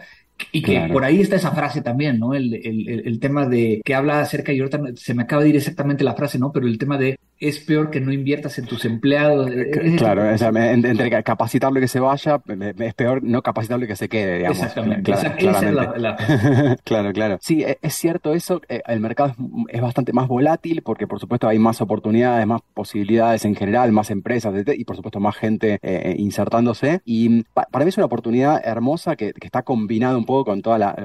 [0.50, 2.34] Y que por ahí está esa frase también, ¿no?
[2.34, 5.56] El, el, el, tema de que habla acerca, y ahorita se me acaba de ir
[5.56, 6.50] exactamente la frase, ¿no?
[6.50, 9.50] Pero el tema de es peor que no inviertas en tus empleados.
[9.96, 12.40] Claro, entre capacitarlo y que se vaya,
[12.78, 14.58] es peor no capacitarlo y que se quede, digamos.
[14.58, 15.12] Exactamente.
[16.84, 17.38] claro, claro.
[17.40, 19.34] Sí, e, es cierto eso, eh, el mercado
[19.68, 24.10] es, bastante más volátil porque por supuesto hay más oportunidades, más posibilidades en general, más
[24.10, 27.00] empresas y por supuesto más gente eh, eh, insertándose.
[27.04, 30.96] Y para mí es una oportunidad hermosa que, está combinada un poco con toda la,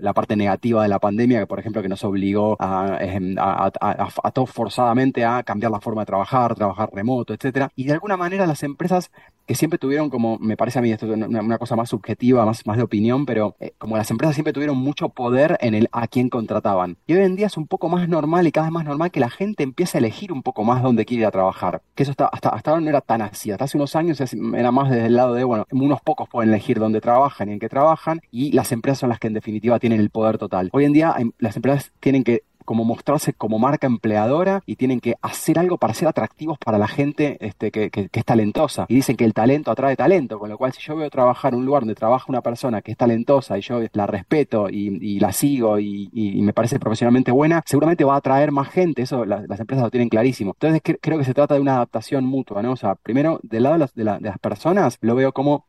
[0.00, 2.98] la, parte negativa de la pandemia, que por ejemplo que nos obligó a,
[3.36, 7.72] a, a todos forzadamente a cambiar la forma de trabajar, trabajar remoto, etcétera.
[7.74, 9.10] Y de alguna manera las empresas
[9.46, 12.66] que siempre tuvieron como, me parece a mí esto es una, cosa más subjetiva, más,
[12.66, 16.06] más de opinión, pero eh, como las empresas siempre tuvieron mucho poder en el a
[16.06, 16.98] quién contrataban.
[17.06, 19.20] Y hoy en día es un poco más normal y cada vez más normal que
[19.20, 21.80] la gente empiece a elegir un poco más dónde quiere ir a trabajar.
[21.94, 23.50] Que eso hasta, hasta, hasta ahora no era tan así.
[23.50, 26.78] Hasta hace unos años era más desde el lado de, bueno, unos pocos pueden elegir
[26.78, 30.00] dónde trabajan y en qué trabajan y las empresas son las que en definitiva tienen
[30.00, 30.68] el poder total.
[30.74, 35.14] Hoy en día las empresas tienen que como mostrarse como marca empleadora y tienen que
[35.22, 38.84] hacer algo para ser atractivos para la gente este, que, que, es talentosa.
[38.90, 41.64] Y dicen que el talento atrae talento, con lo cual si yo veo trabajar un
[41.64, 45.78] lugar donde trabaja una persona que es talentosa y yo la respeto y, la sigo
[45.78, 46.10] y,
[46.42, 50.10] me parece profesionalmente buena, seguramente va a atraer más gente, eso las empresas lo tienen
[50.10, 50.52] clarísimo.
[50.60, 52.72] Entonces creo que se trata de una adaptación mutua, ¿no?
[52.72, 55.64] O sea, primero, del lado de las, de las personas, lo veo como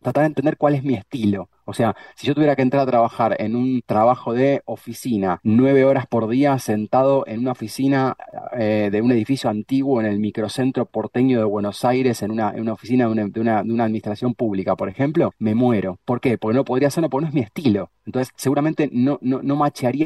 [0.00, 1.48] tratar de entender cuál es mi estilo.
[1.64, 5.84] O sea, si yo tuviera que entrar a trabajar en un trabajo de oficina, nueve
[5.84, 8.16] horas por día sentado en una oficina
[8.58, 12.60] eh, de un edificio antiguo en el microcentro porteño de Buenos Aires, en una, en
[12.60, 15.98] una oficina de una, de, una, administración pública, por ejemplo, me muero.
[16.04, 16.38] ¿Por qué?
[16.38, 17.90] Porque no podría hacerlo, porque no es mi estilo.
[18.04, 19.56] Entonces, seguramente no, no, no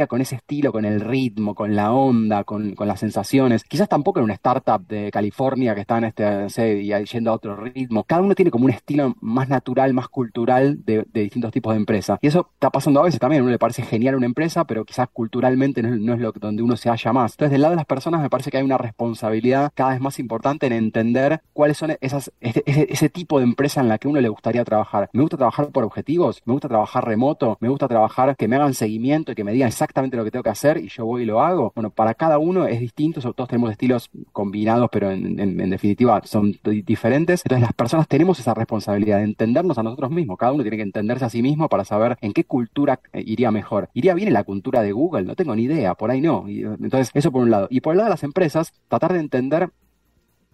[0.09, 3.65] con ese estilo, con el ritmo, con la onda, con, con las sensaciones.
[3.65, 7.57] Quizás tampoco en una startup de California que está en este, y yendo a otro
[7.57, 8.05] ritmo.
[8.05, 11.79] Cada uno tiene como un estilo más natural, más cultural de, de distintos tipos de
[11.79, 12.19] empresa.
[12.21, 13.43] Y eso está pasando a veces también.
[13.43, 16.91] Uno le parece genial una empresa, pero quizás culturalmente no es, lo donde uno se
[16.91, 17.33] halla más.
[17.33, 20.19] Entonces, del lado de las personas, me parece que hay una responsabilidad cada vez más
[20.19, 24.21] importante en entender cuáles son esas, ese, ese tipo de empresa en la que uno
[24.21, 25.09] le gustaría trabajar.
[25.13, 28.75] Me gusta trabajar por objetivos, me gusta trabajar remoto, me gusta trabajar que me hagan
[28.75, 31.27] seguimiento y que me digan exactamente lo que tengo que hacer y yo voy y
[31.27, 31.73] lo hago.
[31.75, 36.59] Bueno, para cada uno es distinto, todos tenemos estilos combinados, pero en, en definitiva son
[36.85, 37.43] diferentes.
[37.45, 40.39] Entonces, las personas tenemos esa responsabilidad de entendernos a nosotros mismos.
[40.39, 43.89] Cada uno tiene que entenderse a mismo para saber en qué cultura eh, iría mejor.
[43.95, 45.25] ¿Iría bien en la cultura de Google?
[45.25, 46.47] No tengo ni idea, por ahí no.
[46.49, 47.69] Entonces, eso por un lado.
[47.71, 49.71] Y por el lado de las empresas, tratar de entender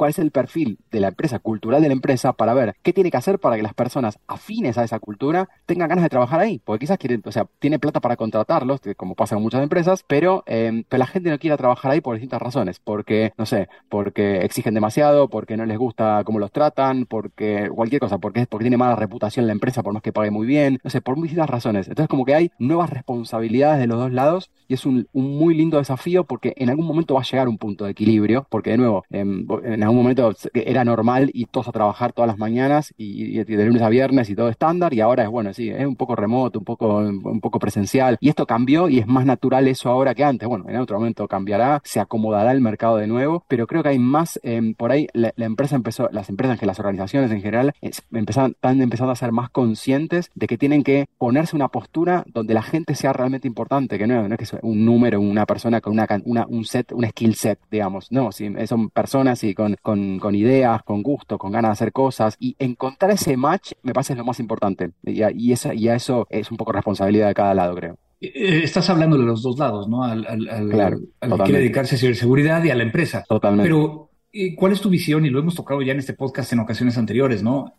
[0.02, 3.08] cuál es el perfil de la empresa, cultural de la empresa, para ver qué tiene
[3.08, 6.60] que hacer para que las personas afines a esa cultura tengan ganas de trabajar ahí.
[6.64, 10.42] Porque quizás quieren, o sea, tiene plata para contratarlos, como pasa con muchas empresas, pero,
[10.46, 12.80] em, la gente no quiere trabajar ahí por distintas razones.
[12.80, 18.00] Porque, no sé, porque exigen demasiado, porque no les gusta cómo los tratan, porque cualquier
[18.00, 20.90] cosa, porque, porque tiene mala reputación la empresa por más que pague muy bien, no
[20.90, 21.86] sé, por distintas razones.
[21.86, 25.78] Entonces, como que hay nuevas responsabilidades de los dos lados y es un, muy lindo
[25.78, 29.04] desafío porque en algún momento va a llegar un punto de equilibrio, porque de nuevo,
[29.10, 33.42] em, en, en un momento era normal y todos a trabajar todas las mañanas y,
[33.42, 36.16] de lunes a viernes y todo estándar y ahora es bueno, sí, es un poco
[36.16, 40.14] remoto, un poco, un poco presencial y esto cambió y es más natural eso ahora
[40.14, 40.48] que antes.
[40.48, 43.98] Bueno, en otro momento cambiará, se acomodará el mercado de nuevo, pero creo que hay
[43.98, 47.72] más, em, por ahí la, empresa empezó, las empresas, que las organizaciones en general
[48.12, 52.54] empezaron, están empezando a ser más conscientes de que tienen que ponerse una postura donde
[52.54, 55.80] la gente sea realmente importante, que no, no es que sea un número, una persona
[55.80, 59.76] con una, una, un set, un skill set, digamos, no, si son personas y con
[59.82, 62.36] con, ideas, con gusto, con ganas de hacer cosas.
[62.38, 64.90] Y encontrar ese match me parece lo más importante.
[65.04, 67.98] Y a, y esa, y a eso es un poco responsabilidad de cada lado, creo.
[68.20, 70.04] Eh, eh, estás hablando de los dos lados, ¿no?
[70.04, 73.24] Al, al, que quiere dedicarse a ciberseguridad y a la empresa.
[73.28, 73.68] Totalmente.
[73.68, 75.26] Pero, eh, ¿cuál es tu visión?
[75.26, 77.74] Y lo hemos tocado ya en este podcast en ocasiones anteriores, ¿no?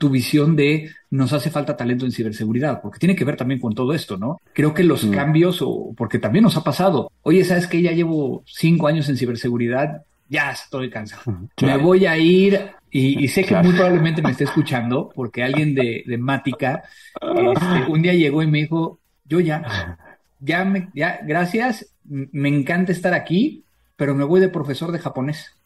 [0.00, 3.72] tu visión de nos hace falta talento en ciberseguridad, porque tiene que ver también con
[3.72, 4.40] todo esto, ¿no?
[4.52, 5.10] Creo que los mm.
[5.12, 7.12] cambios, o porque también nos ha pasado.
[7.22, 11.22] Oye, ¿sabes que Ya llevo cinco años en ciberseguridad ya estoy cansado.
[11.60, 16.04] Me voy a ir y, sé que muy probablemente me esté escuchando porque alguien de,
[16.06, 16.84] de Mática
[17.20, 19.98] este, un día llegó y me dijo, yo ya,
[20.40, 23.64] ya, me, ya, gracias, me encanta estar aquí,
[23.96, 25.56] pero me voy de profesor de japonés.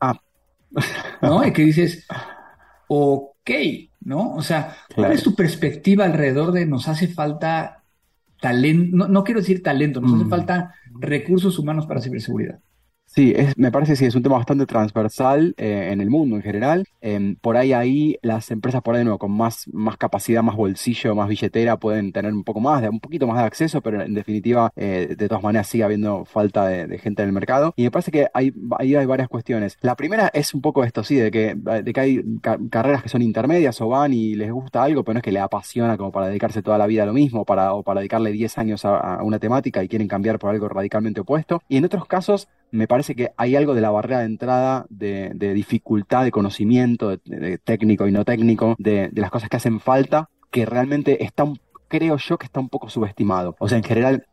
[0.00, 0.18] Ah.
[1.22, 1.44] ¿No?
[1.46, 2.06] Y que dices,
[2.88, 3.50] ok,
[4.00, 4.34] ¿no?
[4.34, 7.82] O sea, ¿cuál es tu perspectiva alrededor de nos hace falta
[8.40, 8.96] talento?
[8.96, 10.30] No, no quiero decir talento, nos hace mm.
[10.30, 12.60] falta recursos humanos para ciberseguridad.
[13.06, 16.42] Sí, me parece que sí, es un tema bastante transversal eh, en el mundo en
[16.42, 16.84] general.
[17.00, 21.14] Em, por ahí ahí las empresas por ahí nuevo con más, más capacidad, más bolsillo,
[21.14, 24.12] más billetera pueden tener un poco más, de, un poquito más de acceso, pero en
[24.12, 27.72] definitiva eh, de todas maneras sigue habiendo falta de, gente en el mercado.
[27.76, 29.78] Y me parece que hay, ahí hay varias cuestiones.
[29.80, 32.22] La primera es un poco esto, sí, de que, de que hay
[32.70, 35.40] carreras que son intermedias o van y les gusta algo, pero no es que le
[35.40, 38.58] apasiona como para dedicarse toda la vida a lo mismo, para, o para dedicarle 10
[38.58, 41.62] años a, a una temática y quieren cambiar por algo radicalmente opuesto.
[41.68, 45.32] Y en otros casos me parece que hay algo de la barrera de entrada, de,
[45.54, 50.28] dificultad de conocimiento, de, técnico y no técnico, de, de, las cosas que hacen falta,
[50.50, 51.44] que realmente está,
[51.88, 53.56] creo yo que está un poco subestimado.
[53.58, 54.26] O sea, en general,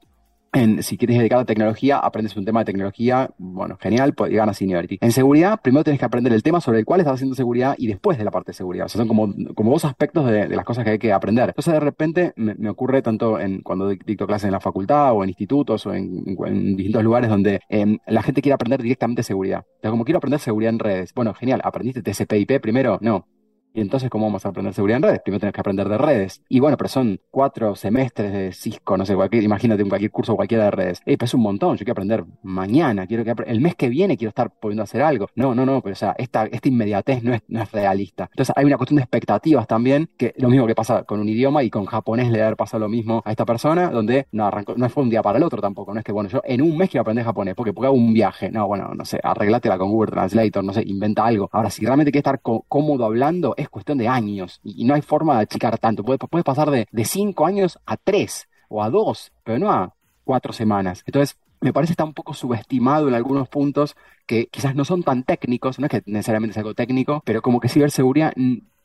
[0.82, 5.00] si quieres dedicar a tecnología, aprendes un tema de tecnología, bueno, genial, pues ganas seniority.
[5.02, 7.88] En seguridad, primero tienes que aprender el tema sobre el cual estás haciendo seguridad y
[7.88, 8.86] después de la parte de seguridad.
[8.86, 11.50] O sea, son como, como dos aspectos de, las cosas que hay que aprender.
[11.50, 15.30] Entonces, de repente, me, ocurre tanto en cuando dicto clases en la facultad o en
[15.30, 16.24] institutos o en,
[16.76, 19.64] distintos lugares donde em, la gente quiere aprender directamente seguridad.
[19.76, 23.00] Entonces, como quiero aprender seguridad en redes, bueno, genial, ¿aprendiste TCP/IP primero?
[23.02, 23.26] No.
[23.74, 25.22] Y entonces, ¿cómo vamos a aprender seguridad en redes?
[25.24, 26.44] Primero tenés que aprender de redes.
[26.48, 30.36] Y bueno, pero son cuatro semestres de Cisco, no sé, cualquier, imagínate un cualquier curso
[30.36, 31.02] cualquiera de redes.
[31.06, 34.30] Eh, es un montón, yo quiero aprender mañana, quiero que el mes que viene quiero
[34.30, 35.28] estar pudiendo hacer algo.
[35.36, 38.26] No, no, no, pero o sea, esta, esta inmediatez no es, no es realista.
[38.32, 41.64] Entonces hay una cuestión de expectativas también, que lo mismo que pasa con un idioma
[41.64, 44.88] y con japonés le haber pasado lo mismo a esta persona, donde no arrancó, no
[44.90, 46.90] fue un día para el otro tampoco, no es que bueno, yo en un mes
[46.90, 48.52] quiero aprender japonés, porque, porque hago un viaje.
[48.52, 51.50] No, bueno, no sé, arreglátela con Google Translator, no sé, inventa algo.
[51.52, 55.36] Ahora, si realmente quieres estar cómodo hablando, es cuestión de años y, no hay forma
[55.38, 56.04] de achicar tanto.
[56.04, 59.96] Puedes, puedes pasar de, de cinco años a tres o a dos, pero no a
[60.24, 61.04] cuatro semanas.
[61.06, 63.96] Entonces, me parece que está un poco subestimado en algunos puntos
[64.26, 67.60] que quizás no son tan técnicos, no es que necesariamente es algo técnico, pero como
[67.60, 68.34] que ciberseguridad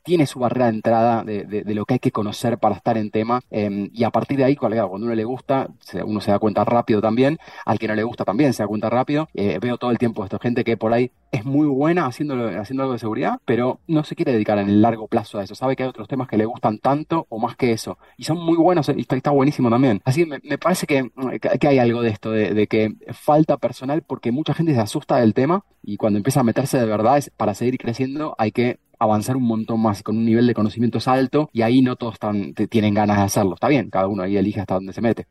[0.03, 3.41] tiene su barrera de entrada de, lo que hay que conocer para estar en tema
[3.51, 5.69] em, y a partir de ahí, cuando uno le gusta,
[6.05, 8.89] uno se da cuenta rápido también, al que no le gusta también se da cuenta
[8.89, 9.29] rápido.
[9.33, 12.83] Eh, veo todo el tiempo esto, gente que por ahí es muy buena haciendo, haciendo
[12.83, 15.55] algo de seguridad, pero no se quiere dedicar en el largo plazo a eso.
[15.55, 17.97] Sabe que hay otros temas que le gustan tanto o más que eso.
[18.17, 20.01] Y son muy buenos y está, buenísimo también.
[20.05, 21.11] Así que me, parece que,
[21.59, 25.17] que, hay algo de esto, de, de, que falta personal porque mucha gente se asusta
[25.17, 28.79] del tema y cuando empieza a meterse de verdad es para seguir creciendo hay que
[28.99, 32.53] avanzar un montón más con un nivel de conocimientos alto y ahí no todos están,
[32.53, 33.55] tienen ganas de hacerlo.
[33.55, 35.25] Está bien, cada uno ahí elige hasta dónde se mete.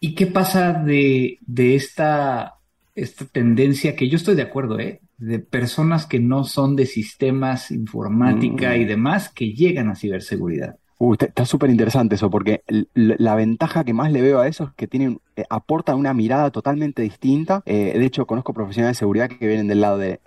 [0.00, 2.54] ¿Y qué pasa de, de esta,
[2.94, 5.00] esta tendencia que yo estoy de acuerdo, ¿eh?
[5.18, 8.80] de personas que no son de sistemas, informática mm.
[8.80, 10.76] y demás que llegan a ciberseguridad?
[11.04, 12.62] Uy, está súper interesante eso, porque
[12.94, 16.52] la ventaja que más le veo a eso es que tienen, eh, aportan una mirada
[16.52, 17.60] totalmente distinta.
[17.66, 20.20] Eh, de hecho, conozco profesionales de seguridad que vienen del lado de,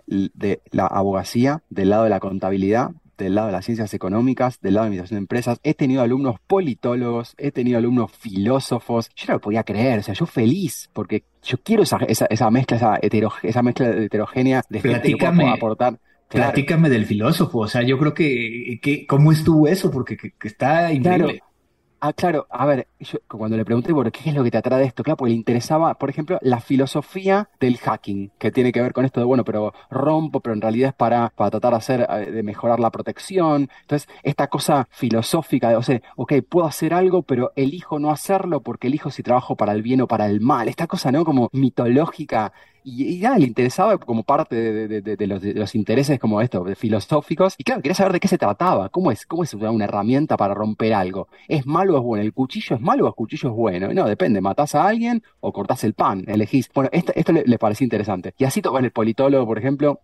[0.72, 4.84] la abogacía, del lado de la contabilidad, del lado de las ciencias económicas, del lado
[4.84, 5.60] de administración de empresas.
[5.64, 9.10] He tenido alumnos politólogos, he tenido alumnos filósofos.
[9.16, 12.76] Yo no lo podía creer, o sea, yo feliz, porque yo quiero esa, esa, mezcla,
[12.76, 13.00] esa,
[13.44, 16.00] esa mezcla heterogénea de gente que pueda aportar.
[16.30, 19.92] Platícame del filósofo, o sea, yo creo que, que ¿cómo estuvo eso?
[19.92, 21.42] Porque que, está increíble.
[22.08, 24.80] Ah, claro, a ver, yo cuando le pregunté por qué es lo que te atrae
[24.82, 28.80] de esto, claro, porque le interesaba, por ejemplo, la filosofía del hacking, que tiene que
[28.80, 31.78] ver con esto de, bueno, pero rompo, pero en realidad es para, para tratar de
[31.78, 33.70] hacer, eh, de mejorar la protección.
[33.82, 38.62] Entonces, esta cosa filosófica de, o sea, ok, puedo hacer algo, pero elijo no hacerlo
[38.62, 40.68] porque elijo si trabajo para el bien o para el mal.
[40.68, 41.26] Esta cosa, ¿no?
[41.26, 42.54] Como mitológica
[42.86, 47.56] y, ya le interesaba como parte de, los, intereses como esto, filosóficos.
[47.58, 50.54] Y claro, quería saber de qué se trataba, cómo es, cómo es una herramienta para
[50.54, 51.28] romper algo.
[51.48, 52.24] ¿Es malo o es bueno?
[52.24, 53.91] ¿El cuchillo es malo o el cuchillo es bueno?
[53.91, 56.69] No, depende, matás a alguien o cortás el pan, elegís.
[56.74, 58.36] Bueno, esto, esto le, le parecía interesante.
[58.38, 60.00] Y así, bueno, el politólogo, por ejemplo,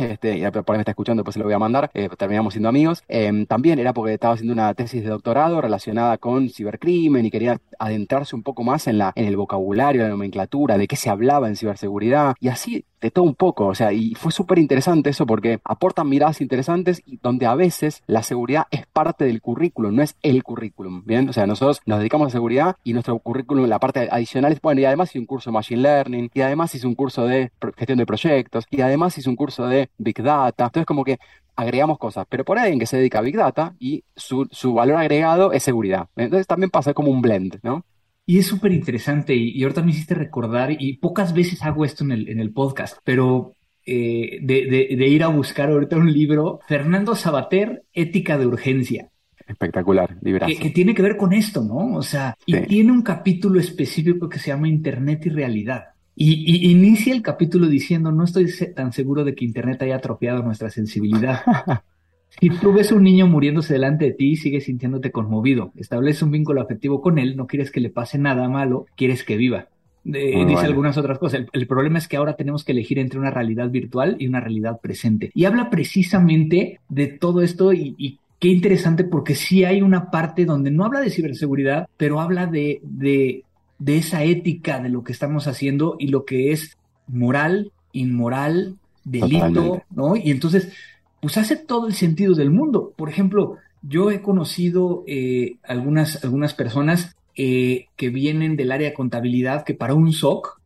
[0.00, 2.54] este, y por ahí me está escuchando, pues se lo voy a mandar, eh, terminamos
[2.54, 3.02] siendo amigos.
[3.08, 7.60] Em, también era porque estaba haciendo una tesis de doctorado relacionada con cibercrimen y quería
[7.78, 11.48] adentrarse un poco más en, la, en el vocabulario, la nomenclatura, de qué se hablaba
[11.48, 12.34] en ciberseguridad.
[12.40, 16.08] Y así de todo un poco, o sea, y fue súper interesante eso porque aportan
[16.08, 20.42] miradas interesantes y donde a veces la seguridad es parte del currículum, no es el
[20.42, 21.28] currículum, ¿bien?
[21.28, 24.80] O sea, nosotros nos dedicamos a seguridad y nuestro currículum, la parte adicional es, bueno,
[24.80, 27.98] y además hice un curso de Machine Learning, y además hice un curso de gestión
[27.98, 31.18] de proyectos, y además hice un curso de Big Data, entonces como que
[31.56, 34.74] agregamos cosas, pero por ahí en que se dedica a Big Data y su, su
[34.74, 36.08] valor agregado es seguridad.
[36.16, 37.84] Entonces también pasa como un blend, ¿no?
[38.30, 42.12] Y es súper interesante y, ahorita me hiciste recordar, y pocas veces hago esto en
[42.12, 47.82] el, en el podcast, pero eh, de, ir a buscar ahorita un libro, Fernando Sabater,
[47.92, 49.10] Ética de Urgencia.
[49.48, 50.54] Espectacular, librazo.
[50.62, 51.96] Que, tiene que ver con esto, ¿no?
[51.96, 55.86] O sea, y tiene un capítulo específico que se llama Internet y Realidad.
[56.14, 60.44] Y, y, inicia el capítulo diciendo, no estoy tan seguro de que Internet haya atrofiado
[60.44, 61.40] nuestra sensibilidad.
[62.38, 65.72] Si tú ves a un niño muriéndose delante de ti, sigues sintiéndote conmovido.
[65.76, 69.36] Estableces un vínculo afectivo con él, no quieres que le pase nada malo, quieres que
[69.36, 69.68] viva.
[70.04, 71.46] dice algunas otras cosas.
[71.52, 74.80] El, problema es que ahora tenemos que elegir entre una realidad virtual y una realidad
[74.80, 75.30] presente.
[75.34, 80.70] Y habla precisamente de todo esto y, qué interesante porque sí hay una parte donde
[80.70, 83.44] no habla de ciberseguridad, pero habla de, de,
[83.78, 89.82] de esa ética de lo que estamos haciendo y lo que es moral, inmoral, delito,
[89.90, 90.16] ¿no?
[90.16, 90.72] Y entonces
[91.20, 92.92] pues hace todo el sentido del mundo.
[92.96, 98.94] Por ejemplo, yo he conocido eh, algunas, algunas personas eh, que vienen del área de
[98.94, 100.60] contabilidad que para un SOC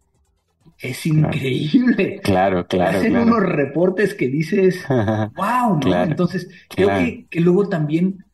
[0.78, 2.20] es increíble.
[2.22, 2.98] Claro, claro.
[2.98, 6.02] Hacen unos reportes que dices, wow, ¿no?
[6.04, 8.24] Entonces, creo que, que, luego también,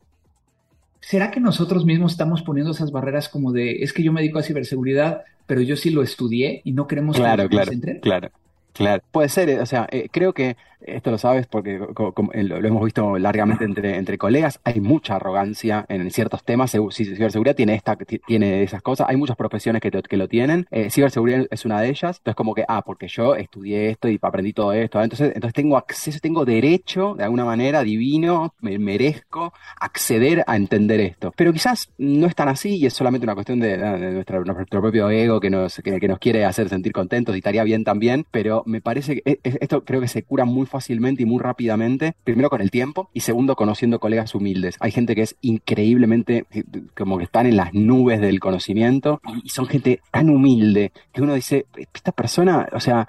[0.99, 4.39] ¿será que nosotros mismos estamos poniendo esas barreras como de, es que yo me dedico
[4.39, 8.31] a ciberseguridad, pero yo sí lo estudié y no queremos claro, que claro, claro.
[8.73, 12.57] Claro, puede ser, eh, o sea, eh, creo que esto lo sabes porque eh, lo,
[12.57, 17.95] hemos visto largamente entre, entre colegas, hay mucha arrogancia en ciertos temas, ciberseguridad tiene esta,
[17.95, 22.17] tiene esas cosas, hay muchas profesiones que, que lo tienen, ciberseguridad es una de ellas,
[22.17, 25.77] entonces como que, ah, porque yo estudié esto y aprendí todo esto, entonces, entonces tengo
[25.77, 31.91] acceso, tengo derecho, de alguna manera, divino, me merezco acceder a entender esto, pero quizás
[31.97, 33.77] no es tan así y es solamente una cuestión de,
[34.13, 34.43] nuestro,
[34.81, 38.63] propio ego que nos, que nos quiere hacer sentir contentos y estaría bien también, pero
[38.65, 42.15] me parece que e, e, esto creo que se cura muy fácilmente y muy rápidamente,
[42.23, 44.77] primero con el tiempo y segundo conociendo colegas humildes.
[44.79, 46.63] Hay gente que es increíblemente, eh,
[46.97, 51.35] como que están en las nubes del conocimiento y son gente tan humilde que uno
[51.35, 53.07] dice, esta persona, o sea,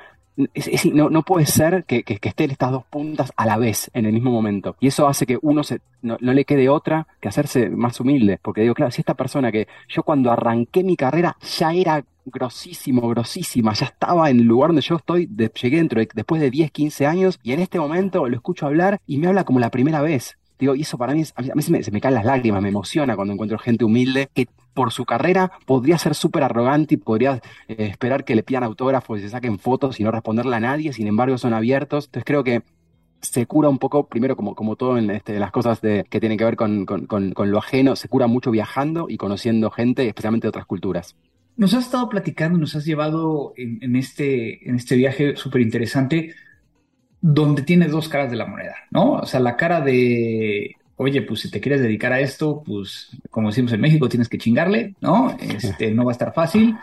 [0.93, 4.13] no, no, puede ser que, que, estén estas dos puntas a la vez en el
[4.13, 4.77] mismo momento.
[4.81, 8.39] Y eso hace que uno se, no, no, le quede otra que hacerse más humilde.
[8.41, 13.09] Porque digo, claro, si esta persona que yo cuando arranqué mi carrera ya era grosísimo,
[13.09, 17.07] grosísima, ya estaba en el lugar donde yo estoy, llegué dentro después de 10, 15
[17.07, 20.37] años y en este momento lo escucho hablar y me habla como la primera vez.
[20.59, 22.69] Digo, y eso para mí, a mí, se, me, se, me, caen las lágrimas, me
[22.69, 27.43] emociona cuando encuentro gente humilde que por su carrera podría ser súper arrogante y podría
[27.67, 30.93] eh, esperar que le pidan autógrafos y se saquen fotos y no responderle a nadie,
[30.93, 32.05] sin embargo son abiertos.
[32.05, 32.63] Entonces creo que
[33.23, 36.37] se cura un poco, primero como, como todo en este, las cosas de, que tienen
[36.37, 40.47] que ver con, con, con, lo ajeno, se cura mucho viajando y conociendo gente, especialmente
[40.47, 41.17] de otras culturas.
[41.57, 46.35] Nos has estado platicando, nos has llevado en, este, en este viaje súper interesante,
[47.21, 49.13] donde tienes dos caras de la moneda, ¿no?
[49.13, 53.49] O sea, la cara de, oye, pues si te quieres dedicar a esto, pues como
[53.49, 55.37] decimos en México, tienes que chingarle, ¿no?
[55.41, 56.75] Este, no va a estar fácil,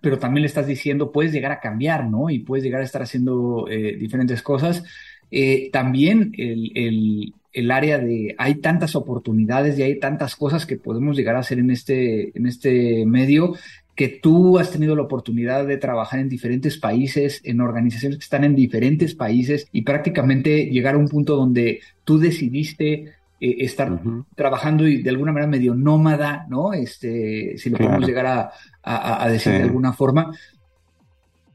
[0.00, 2.30] pero también le estás diciendo, puedes llegar a cambiar, ¿no?
[2.30, 4.84] Y puedes llegar a estar haciendo eh, diferentes cosas.
[5.30, 10.76] Eh, también el, el, el área de hay tantas oportunidades y hay tantas cosas que
[10.76, 13.54] podemos llegar a hacer en este, en este medio
[13.98, 18.44] que tú has tenido la oportunidad de trabajar en diferentes países, en organizaciones que están
[18.44, 24.00] en diferentes países y prácticamente llegar a un punto donde tú decidiste eh, estar
[24.36, 26.74] trabajando y de alguna manera medio nómada, ¿no?
[26.74, 28.52] Este, si lo podemos llegar
[28.84, 30.32] a, decir de alguna forma.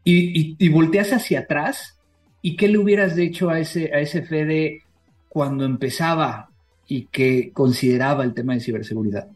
[0.04, 1.98] Y, y, volteas hacia atrás
[2.42, 4.82] y qué le hubieras dicho a ese, a ese Fede
[5.30, 6.50] cuando empezaba
[6.90, 9.30] y que consideraba el tema de ciberseguridad.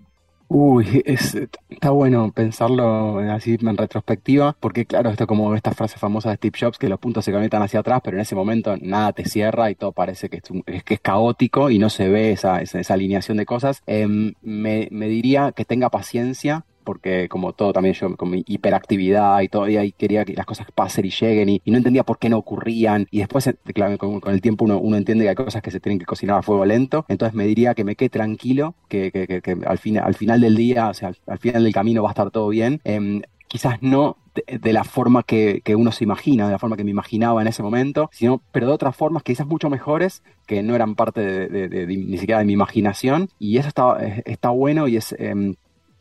[0.49, 1.35] Uy, es,
[1.69, 6.57] está bueno pensarlo así en retrospectiva, porque claro, esto como esta frase famosa de Steve
[6.57, 9.69] Jobs, que los puntos se conectan hacia atrás, pero en ese momento nada te cierra
[9.69, 13.37] y todo parece que es, que es caótico y no se ve esa, esa, alineación
[13.37, 13.83] de cosas.
[13.87, 19.41] Em, me, me diría que tenga paciencia, porque como todo también yo con mi hiperactividad
[19.41, 22.29] y todo, y quería que las cosas pasen y lleguen y, no entendía por qué
[22.29, 23.07] no ocurrían.
[23.11, 25.81] Y después, eh, claro, con, el tiempo uno, uno, entiende que hay cosas que se
[25.81, 27.03] tienen que cocinar a fuego lento.
[27.09, 30.87] Entonces me diría que me quede tranquilo, que, que, al, fin, al final del día,
[30.87, 32.79] o sea, al, final del camino va a estar todo bien.
[32.85, 34.15] Em, quizás no
[34.47, 37.49] de, la forma que, que, uno se imagina, de la forma que me imaginaba en
[37.49, 41.85] ese momento, sino, pero de otras formas quizás mucho mejores que no eran parte de,
[41.85, 43.29] ni siquiera de mi imaginación.
[43.39, 45.55] Y eso está, está bueno y es, em,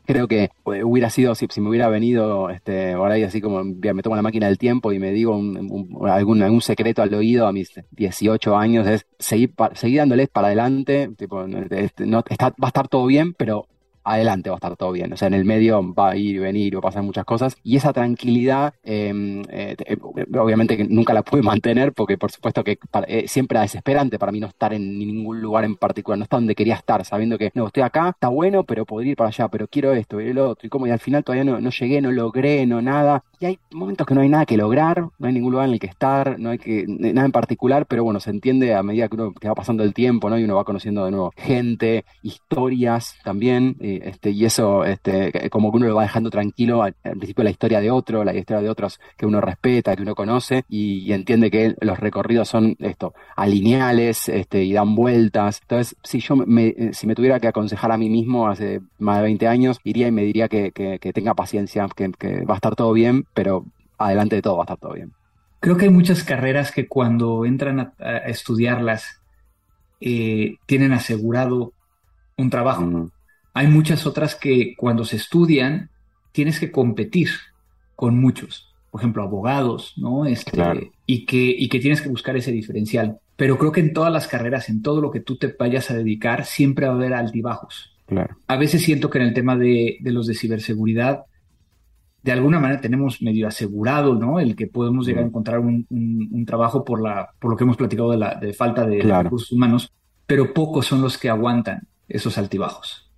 [0.07, 4.15] creo que hubiera sido, si, me hubiera venido este, ahora ahí así como me tomo
[4.15, 8.57] la máquina del tiempo y me digo algún, algún secreto al oído a mis 18
[8.57, 13.05] años, es seguir, seguir dándoles para adelante, tipo, este, no, está, va a estar todo
[13.05, 13.67] bien, pero
[14.13, 15.13] adelante va a estar todo bien.
[15.13, 17.57] O sea, en el medio va a ir y venir, va a pasar muchas cosas.
[17.63, 19.97] Y esa tranquilidad, em, eh, eh,
[20.37, 24.31] obviamente que nunca la pude mantener, porque por supuesto que eh, siempre era desesperante para
[24.31, 27.51] mí no estar en ningún lugar en particular, no estar donde quería estar, sabiendo que
[27.53, 30.49] no, estoy acá, está bueno, pero podría ir para allá, pero quiero esto y lo
[30.49, 30.67] otro.
[30.67, 33.23] Y como y al final todavía no llegué, no logré, no nada.
[33.39, 35.79] Y hay momentos que no hay nada que lograr, no hay ningún lugar en el
[35.79, 39.15] que estar, no hay que nada en particular, pero bueno, se entiende a medida que
[39.15, 40.39] uno que va pasando el tiempo, ¿no?
[40.39, 43.75] Y uno va conociendo de nuevo gente, historias también.
[43.79, 47.79] Este, y eso este, como que uno lo va dejando tranquilo al, principio la historia
[47.79, 51.75] de otro, la historia de otros que uno respeta, que uno conoce y, entiende que
[51.81, 55.59] los recorridos son esto, alineales este, y dan vueltas.
[55.61, 59.23] Entonces, si yo me, si me tuviera que aconsejar a mí mismo hace más de
[59.23, 60.71] 20 años, iría y me diría que,
[61.13, 62.09] tenga paciencia, que,
[62.45, 63.65] va a estar todo bien, pero
[63.97, 65.11] adelante de todo va a estar todo bien.
[65.59, 69.21] Creo que hay muchas carreras que cuando entran a, estudiarlas
[69.99, 71.73] eh, tienen asegurado
[72.37, 73.11] un trabajo.
[73.53, 75.89] Hay muchas otras que cuando se estudian
[76.31, 77.29] tienes que competir
[77.95, 80.27] con muchos, por ejemplo, abogados, ¿no?
[80.27, 83.19] Este, y, que, y que tienes que buscar ese diferencial.
[83.35, 85.95] Pero creo que en todas las carreras, en todo lo que tú te vayas a
[85.95, 87.97] dedicar, siempre va a haber altibajos.
[88.05, 88.37] Claro.
[88.47, 91.25] A veces siento que en el tema de, los de ciberseguridad,
[92.31, 94.39] de alguna manera tenemos medio asegurado, ¿no?
[94.39, 98.11] El que podemos llegar a encontrar un, trabajo por, la, por lo que hemos platicado
[98.11, 99.91] de la de falta de recursos humanos,
[100.25, 103.09] pero pocos son los que aguantan esos altibajos.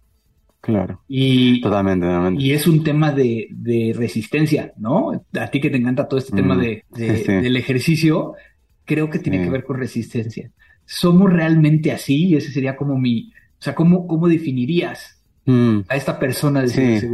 [0.61, 1.01] Claro.
[1.07, 2.43] Y, totalmente, totalmente.
[2.43, 5.11] Y es un tema de, de resistencia, ¿no?
[5.39, 7.31] A ti que te encanta todo este tema Mm, de, de- sí, sí.
[7.33, 8.33] del ejercicio,
[8.85, 9.43] creo que tiene Sí.
[9.45, 10.51] que ver con resistencia.
[10.85, 12.27] ¿Somos realmente así?
[12.27, 15.79] Y ese sería como mi, o sea, ¿cómo, cómo definirías Mm.
[15.87, 17.07] a esta persona de Sí.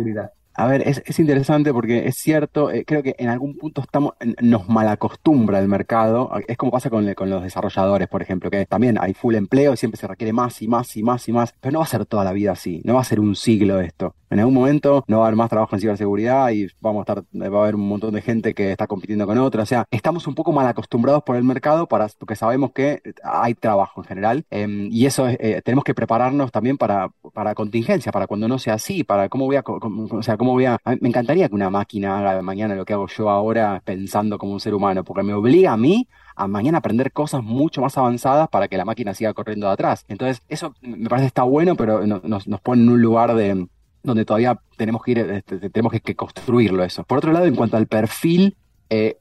[0.58, 4.14] A ver, es, es interesante porque es cierto, eh, creo que en algún punto estamos,
[4.42, 6.32] nos malacostumbra el mercado.
[6.48, 9.78] Es como pasa con, con los desarrolladores, por ejemplo, que también hay full empleo y
[9.78, 12.06] siempre se requiere más y más y más y más, pero no va a ser
[12.06, 14.16] toda la vida así, no va a ser un siglo esto.
[14.30, 17.24] En algún momento no va a haber más trabajo en ciberseguridad y vamos a estar,
[17.52, 19.64] va a haber un montón de gente que está compitiendo con otra.
[19.64, 23.54] O sea, estamos un poco mal acostumbrados por el mercado para, porque sabemos que hay
[23.56, 24.46] trabajo en general.
[24.50, 28.58] em, y eso es, eh, tenemos que prepararnos también para, para contingencia, para cuando no
[28.60, 32.20] sea así, para cómo voy a, cómo- o sea, cómo me encantaría que una máquina
[32.20, 35.74] haga mañana lo que hago yo ahora pensando como un ser humano, porque me obliga
[35.74, 39.68] a mí a mañana aprender cosas mucho más avanzadas para que la máquina siga corriendo
[39.68, 40.06] de atrás.
[40.08, 43.68] Entonces, eso me parece está bueno, pero no- nos, nos pone en un lugar de
[44.04, 47.04] donde todavía tenemos que ir, este, tenemos que construirlo eso.
[47.06, 48.56] Por otro lado, en cuanto al perfil,
[48.90, 49.18] eh,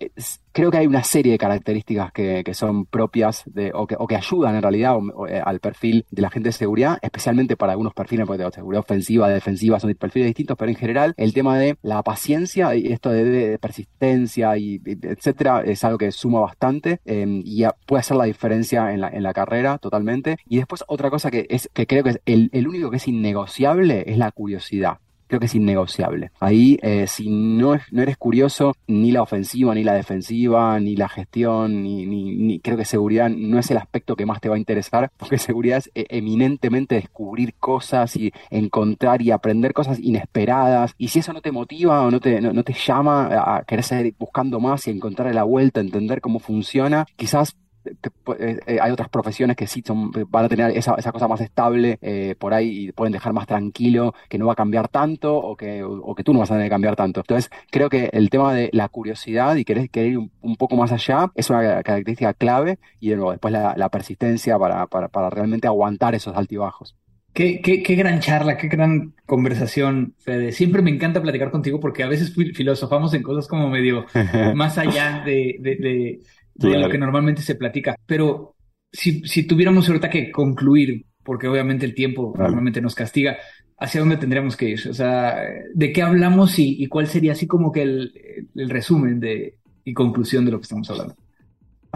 [0.52, 4.06] creo que hay una serie de características que, que son propias de, o, que, o
[4.06, 7.56] que ayudan en realidad o- o, eh, al perfil de la gente de seguridad, especialmente
[7.56, 11.32] para algunos perfiles, porque de seguridad ofensiva, defensiva, son perfiles distintos, pero en general el
[11.32, 16.10] tema de la paciencia y esto de, de persistencia y, y etcétera es algo que
[16.12, 20.36] suma bastante eh, y puede hacer la diferencia en la, en la carrera totalmente.
[20.46, 23.08] Y después otra cosa que es que creo que es el, el único que es
[23.08, 24.98] innegociable es la curiosidad.
[25.34, 26.30] Creo que es innegociable.
[26.38, 31.08] Ahí, eh, si no, no eres curioso, ni la ofensiva, ni la defensiva, ni la
[31.08, 35.10] gestión, ni, creo que seguridad no es el aspecto que más te va a interesar,
[35.16, 40.94] porque seguridad es eh, eminentemente descubrir cosas y encontrar y aprender cosas inesperadas.
[40.98, 44.14] Y si eso no te motiva o no te, no, te llama a querer seguir
[44.16, 47.56] buscando más y encontrar la vuelta, entender cómo funciona, quizás
[48.00, 51.28] te- eh, eh, hay otras profesiones que sí son, van a tener esa, esa cosa
[51.28, 54.88] más estable eh, por ahí y pueden dejar más tranquilo que no va a cambiar
[54.88, 57.20] tanto o que, o, o que tú no vas a tener que cambiar tanto.
[57.20, 60.76] Entonces, creo que el tema de la curiosidad y querer, querer ir un, un poco
[60.76, 64.86] más allá es una ca- característica clave y de nuevo, después la, la persistencia para,
[64.86, 66.96] para, para realmente aguantar esos altibajos.
[67.32, 70.52] Qué, qué, qué gran charla, qué gran conversación, Fede.
[70.52, 74.06] Siempre me encanta platicar contigo porque a veces fil- filosofamos en cosas como medio
[74.54, 76.20] más allá de, de, de-
[76.54, 77.96] de lo que normalmente se platica.
[78.06, 78.56] Pero
[78.92, 82.50] si, si tuviéramos ahorita que concluir, porque obviamente el tiempo Claro.
[82.50, 83.36] normalmente nos castiga,
[83.78, 84.88] ¿hacia dónde tendríamos que ir?
[84.88, 85.36] O sea,
[85.74, 88.12] ¿de qué hablamos y, y cuál sería así como que el,
[88.54, 91.16] el resumen de, y conclusión de lo que estamos hablando?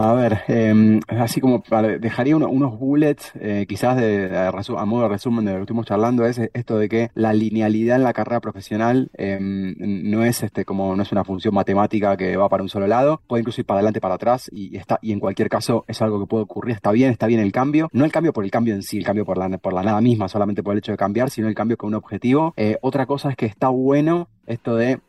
[0.01, 1.61] A ver, eh, así como
[1.99, 5.63] dejaría uno- unos bullets, eh, quizás de, de a modo de resumen de lo que
[5.63, 10.45] estuvimos charlando, es esto de que la linealidad en la carrera profesional eh, no es
[10.45, 13.61] este como no es una función matemática que va para un solo lado, puede incluso
[13.61, 16.27] ir para adelante, para atrás y, y está y en cualquier caso es algo que
[16.27, 18.85] puede ocurrir, está bien, está bien el cambio, no el cambio por el cambio en
[18.85, 21.29] sí, el cambio por la por la nada misma, solamente por el hecho de cambiar,
[21.29, 22.55] sino el cambio con un objetivo.
[22.57, 25.01] Eh, otra cosa es que está bueno esto de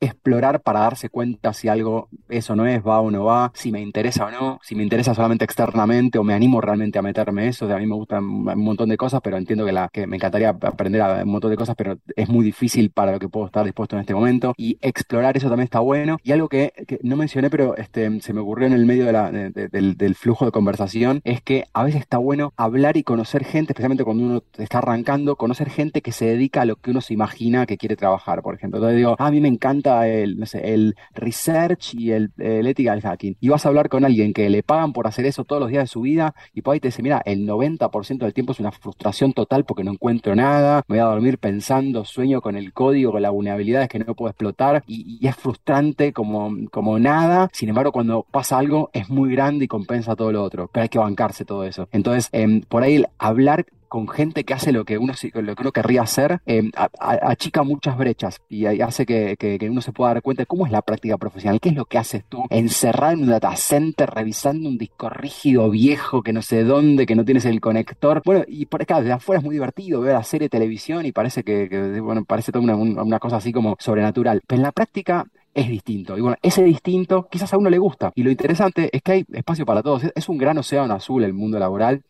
[0.00, 3.72] explorar para darse cuenta si algo es o no es, va o no va, si
[3.72, 7.48] me interesa o no, si me interesa solamente externamente o me animo realmente a meterme
[7.48, 7.72] eso.
[7.74, 10.50] A mí me gustan un montón de cosas, pero entiendo que, la, que me encantaría
[10.50, 13.64] aprender a un montón de cosas, pero es muy difícil para lo que puedo estar
[13.64, 14.54] dispuesto en este momento.
[14.56, 16.18] Y explorar eso también está bueno.
[16.22, 16.72] Y algo que,
[17.02, 19.96] no mencioné, pero este, se me ocurrió en el medio de la- de- de- del,
[19.96, 24.04] del flujo de conversación, es que a veces está bueno hablar y conocer gente, especialmente
[24.04, 27.66] cuando uno está arrancando, conocer gente que se dedica a lo que uno se imagina
[27.66, 28.78] que quiere trabajar, por ejemplo.
[28.78, 33.36] Entonces digo, "Ah, a mí me encanta el, research y el, el ethical hacking.
[33.40, 35.84] Y vas a hablar con alguien que le pagan por hacer eso todos los días
[35.84, 38.72] de su vida y por ahí te dice, mira, el 90% del tiempo es una
[38.72, 43.12] frustración total porque no encuentro nada, me voy a dormir pensando, sueño con el código,
[43.12, 47.48] con las vulnerabilidades que no puedo explotar y, y es frustrante como, como nada.
[47.52, 50.88] Sin embargo, cuando pasa algo es muy grande y compensa todo lo otro, pero hay
[50.88, 51.88] que bancarse todo eso.
[51.92, 53.66] Entonces, em, por ahí el hablar
[53.96, 56.70] con gente que hace lo que uno, lo que uno querría hacer, eh,
[57.00, 60.82] achica muchas brechas y hace que, uno se pueda dar cuenta de cómo es la
[60.82, 64.76] práctica profesional, qué es lo que haces tú encerrado en un data center revisando un
[64.76, 68.20] disco rígido viejo que no sé dónde, que no tienes el conector.
[68.22, 71.12] Bueno, y por acá, desde afuera es muy divertido ver la serie de televisión y
[71.12, 74.42] parece que, que, bueno, parece toda una, un- una cosa así como sobrenatural.
[74.46, 75.24] Pero en la práctica
[75.54, 76.18] es distinto.
[76.18, 78.12] Y bueno, ese distinto quizás a uno le gusta.
[78.14, 80.02] Y lo interesante es que hay espacio para todos.
[80.14, 82.02] Es un gran océano azul el mundo laboral.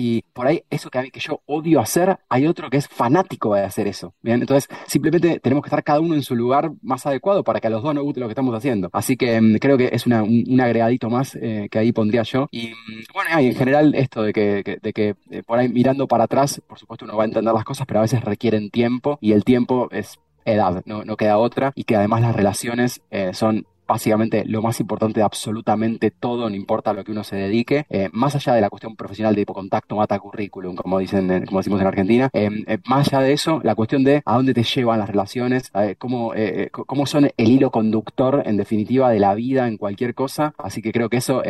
[0.00, 3.62] Y por ahí, eso que, que yo odio hacer, hay otro que es fanático de
[3.62, 4.14] hacer eso.
[4.22, 7.66] Bien, entonces simplemente tenemos que estar cada uno en su lugar más adecuado para que
[7.66, 8.90] a los dos nos guste lo que estamos haciendo.
[8.92, 12.46] Así que mm, creo que es un, agregadito más eh, que ahí pondría yo.
[12.52, 15.68] Y mm, bueno, y en general esto de que, que- de que eh, por ahí
[15.68, 18.70] mirando para atrás, por supuesto uno va a entender las cosas, pero a veces requieren
[18.70, 21.72] tiempo y el tiempo es edad, no, no queda otra.
[21.74, 26.54] Y que además las relaciones eh, son básicamente lo más importante de absolutamente todo, no
[26.54, 29.42] importa a lo que uno se dedique, eh, más allá de la cuestión profesional de
[29.42, 33.32] tipo contacto mata currículum, como dicen, como decimos en Argentina, em, eh, más allá de
[33.32, 36.32] eso, la cuestión de a dónde te llevan las relaciones, cómo,
[36.70, 40.54] cómo son el hilo conductor, en definitiva, de la vida en cualquier cosa.
[40.58, 41.42] Así que creo que eso,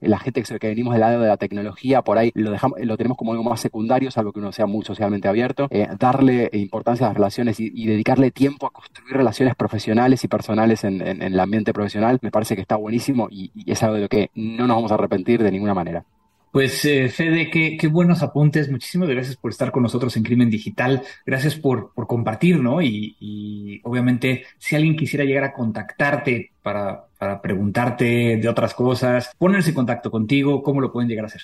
[0.00, 3.16] la gente que, venimos del lado de la tecnología, por ahí lo dejamos, lo tenemos
[3.16, 5.68] como algo más secundario, salvo que uno sea muy socialmente abierto.
[5.98, 11.00] darle importancia a las relaciones y, dedicarle tiempo a construir relaciones profesionales y personales en,
[11.00, 11.85] el ambiente profesional,
[12.22, 14.94] me parece que está buenísimo y, es algo de lo que no nos vamos a
[14.94, 16.04] arrepentir de ninguna manera.
[16.52, 18.70] Pues eh, Fede, qué, buenos apuntes.
[18.70, 21.02] Muchísimas gracias por estar con nosotros en Crimen Digital.
[21.26, 22.80] Gracias por, compartir, ¿no?
[22.80, 27.08] Y, obviamente, si alguien quisiera llegar a contactarte para
[27.42, 31.42] preguntarte de otras cosas, ponerse en contacto contigo, ¿cómo lo pueden llegar a hacer?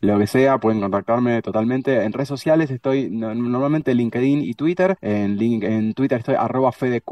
[0.00, 2.02] Lo que sea, pueden contactarme totalmente.
[2.02, 4.96] En redes sociales estoy normalmente en LinkedIn y Twitter.
[5.00, 7.02] En, link, en Twitter estoy arroba Fede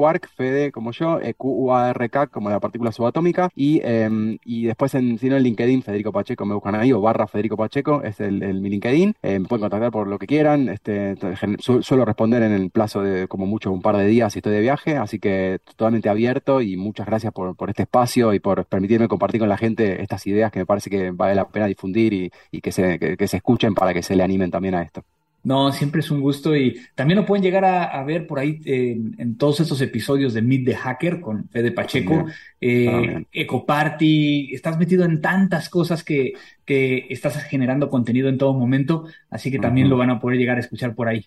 [0.71, 3.49] como yo, e Q A R K como la partícula subatómica.
[3.55, 7.01] Y, em, y después en, si no en LinkedIn, Federico Pacheco, me buscan ahí, o
[7.01, 9.15] barra Federico Pacheco, es el, mi LinkedIn.
[9.21, 10.69] Eh, me pueden contactar por lo que quieran.
[10.69, 11.15] Este,
[11.59, 14.61] suelo responder en el plazo de como mucho un par de días si estoy de
[14.61, 19.07] viaje, así que totalmente abierto y muchas gracias por, por este espacio y por permitirme
[19.07, 22.31] compartir con la gente estas ideas que me parece que vale la pena difundir y,
[22.51, 25.03] y que que, se escuchen para que se le animen también a esto.
[25.41, 29.37] No, siempre es un gusto y también lo pueden llegar a, ver por ahí en,
[29.37, 32.25] todos estos episodios de Meet the Hacker con Fede Pacheco,
[32.59, 36.33] eh, Ecoparty, estás metido en tantas cosas que,
[36.65, 40.57] que estás generando contenido en todo momento, así que también lo van a poder llegar
[40.57, 41.25] a escuchar por ahí.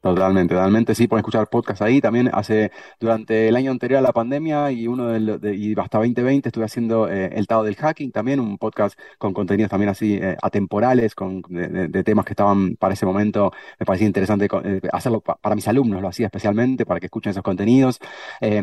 [0.00, 2.00] Totalmente, totalmente, sí, pueden escuchar podcast ahí.
[2.00, 2.70] También hace,
[3.00, 6.64] durante el año anterior a la pandemia y uno del, de, y hasta 2020 estuve
[6.66, 11.16] haciendo eh, El Tao del Hacking, también un podcast con contenidos también así eh, atemporales,
[11.16, 15.66] con, de, temas que estaban para ese momento, me parecía interesante eh, hacerlo para mis
[15.66, 17.98] alumnos, lo hacía especialmente para que escuchen esos contenidos.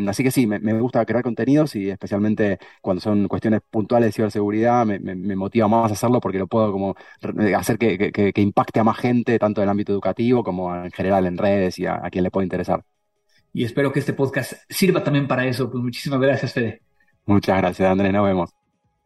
[0.08, 4.86] así que sí, me, gusta crear contenidos y especialmente cuando son cuestiones puntuales de ciberseguridad,
[4.86, 6.96] me, motiva más a hacerlo porque lo puedo como
[7.58, 11.25] hacer que, que impacte a más gente, tanto en el ámbito educativo como en general
[11.26, 12.84] en redes y a, quien le puede interesar.
[13.54, 15.70] Y espero que este podcast sirva también para eso.
[15.70, 16.82] Pues muchísimas gracias, Fede.
[17.26, 18.12] Muchas gracias, Andrés.
[18.12, 18.50] Nos vemos.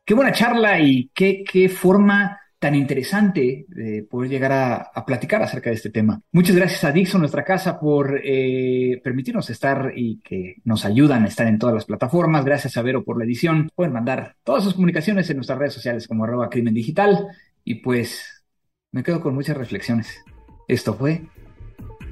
[0.04, 5.70] Qué buena charla y qué, qué forma tan interesante de poder llegar a, platicar acerca
[5.70, 6.22] de este tema.
[6.34, 11.30] Muchas gracias a Dixon, nuestra casa, por eh, permitirnos estar y que nos ayudan a
[11.30, 12.44] estar en todas las plataformas.
[12.44, 13.70] Gracias a Vero por la edición.
[13.74, 17.28] Pueden mandar todas sus comunicaciones en nuestras redes sociales como arroba crimen digital.
[17.64, 18.44] Y pues
[18.92, 20.22] me quedo con muchas reflexiones.
[20.68, 21.22] Esto fue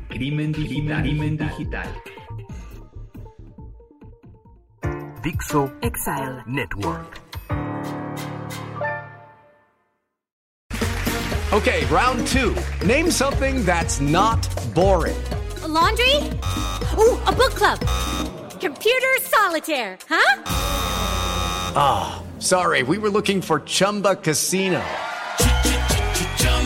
[0.10, 1.02] Crimen digital.
[1.02, 1.84] Crimen digital.
[5.22, 7.20] Dixo Exile Network.
[11.54, 12.56] Okay, round two.
[12.86, 15.18] Name something that's not boring.
[15.64, 16.16] A laundry?
[16.98, 17.80] Ooh, a book club.
[18.60, 20.44] Computer solitaire, huh?
[21.76, 24.84] Ah, oh, sorry, we were looking for Chumba Casino.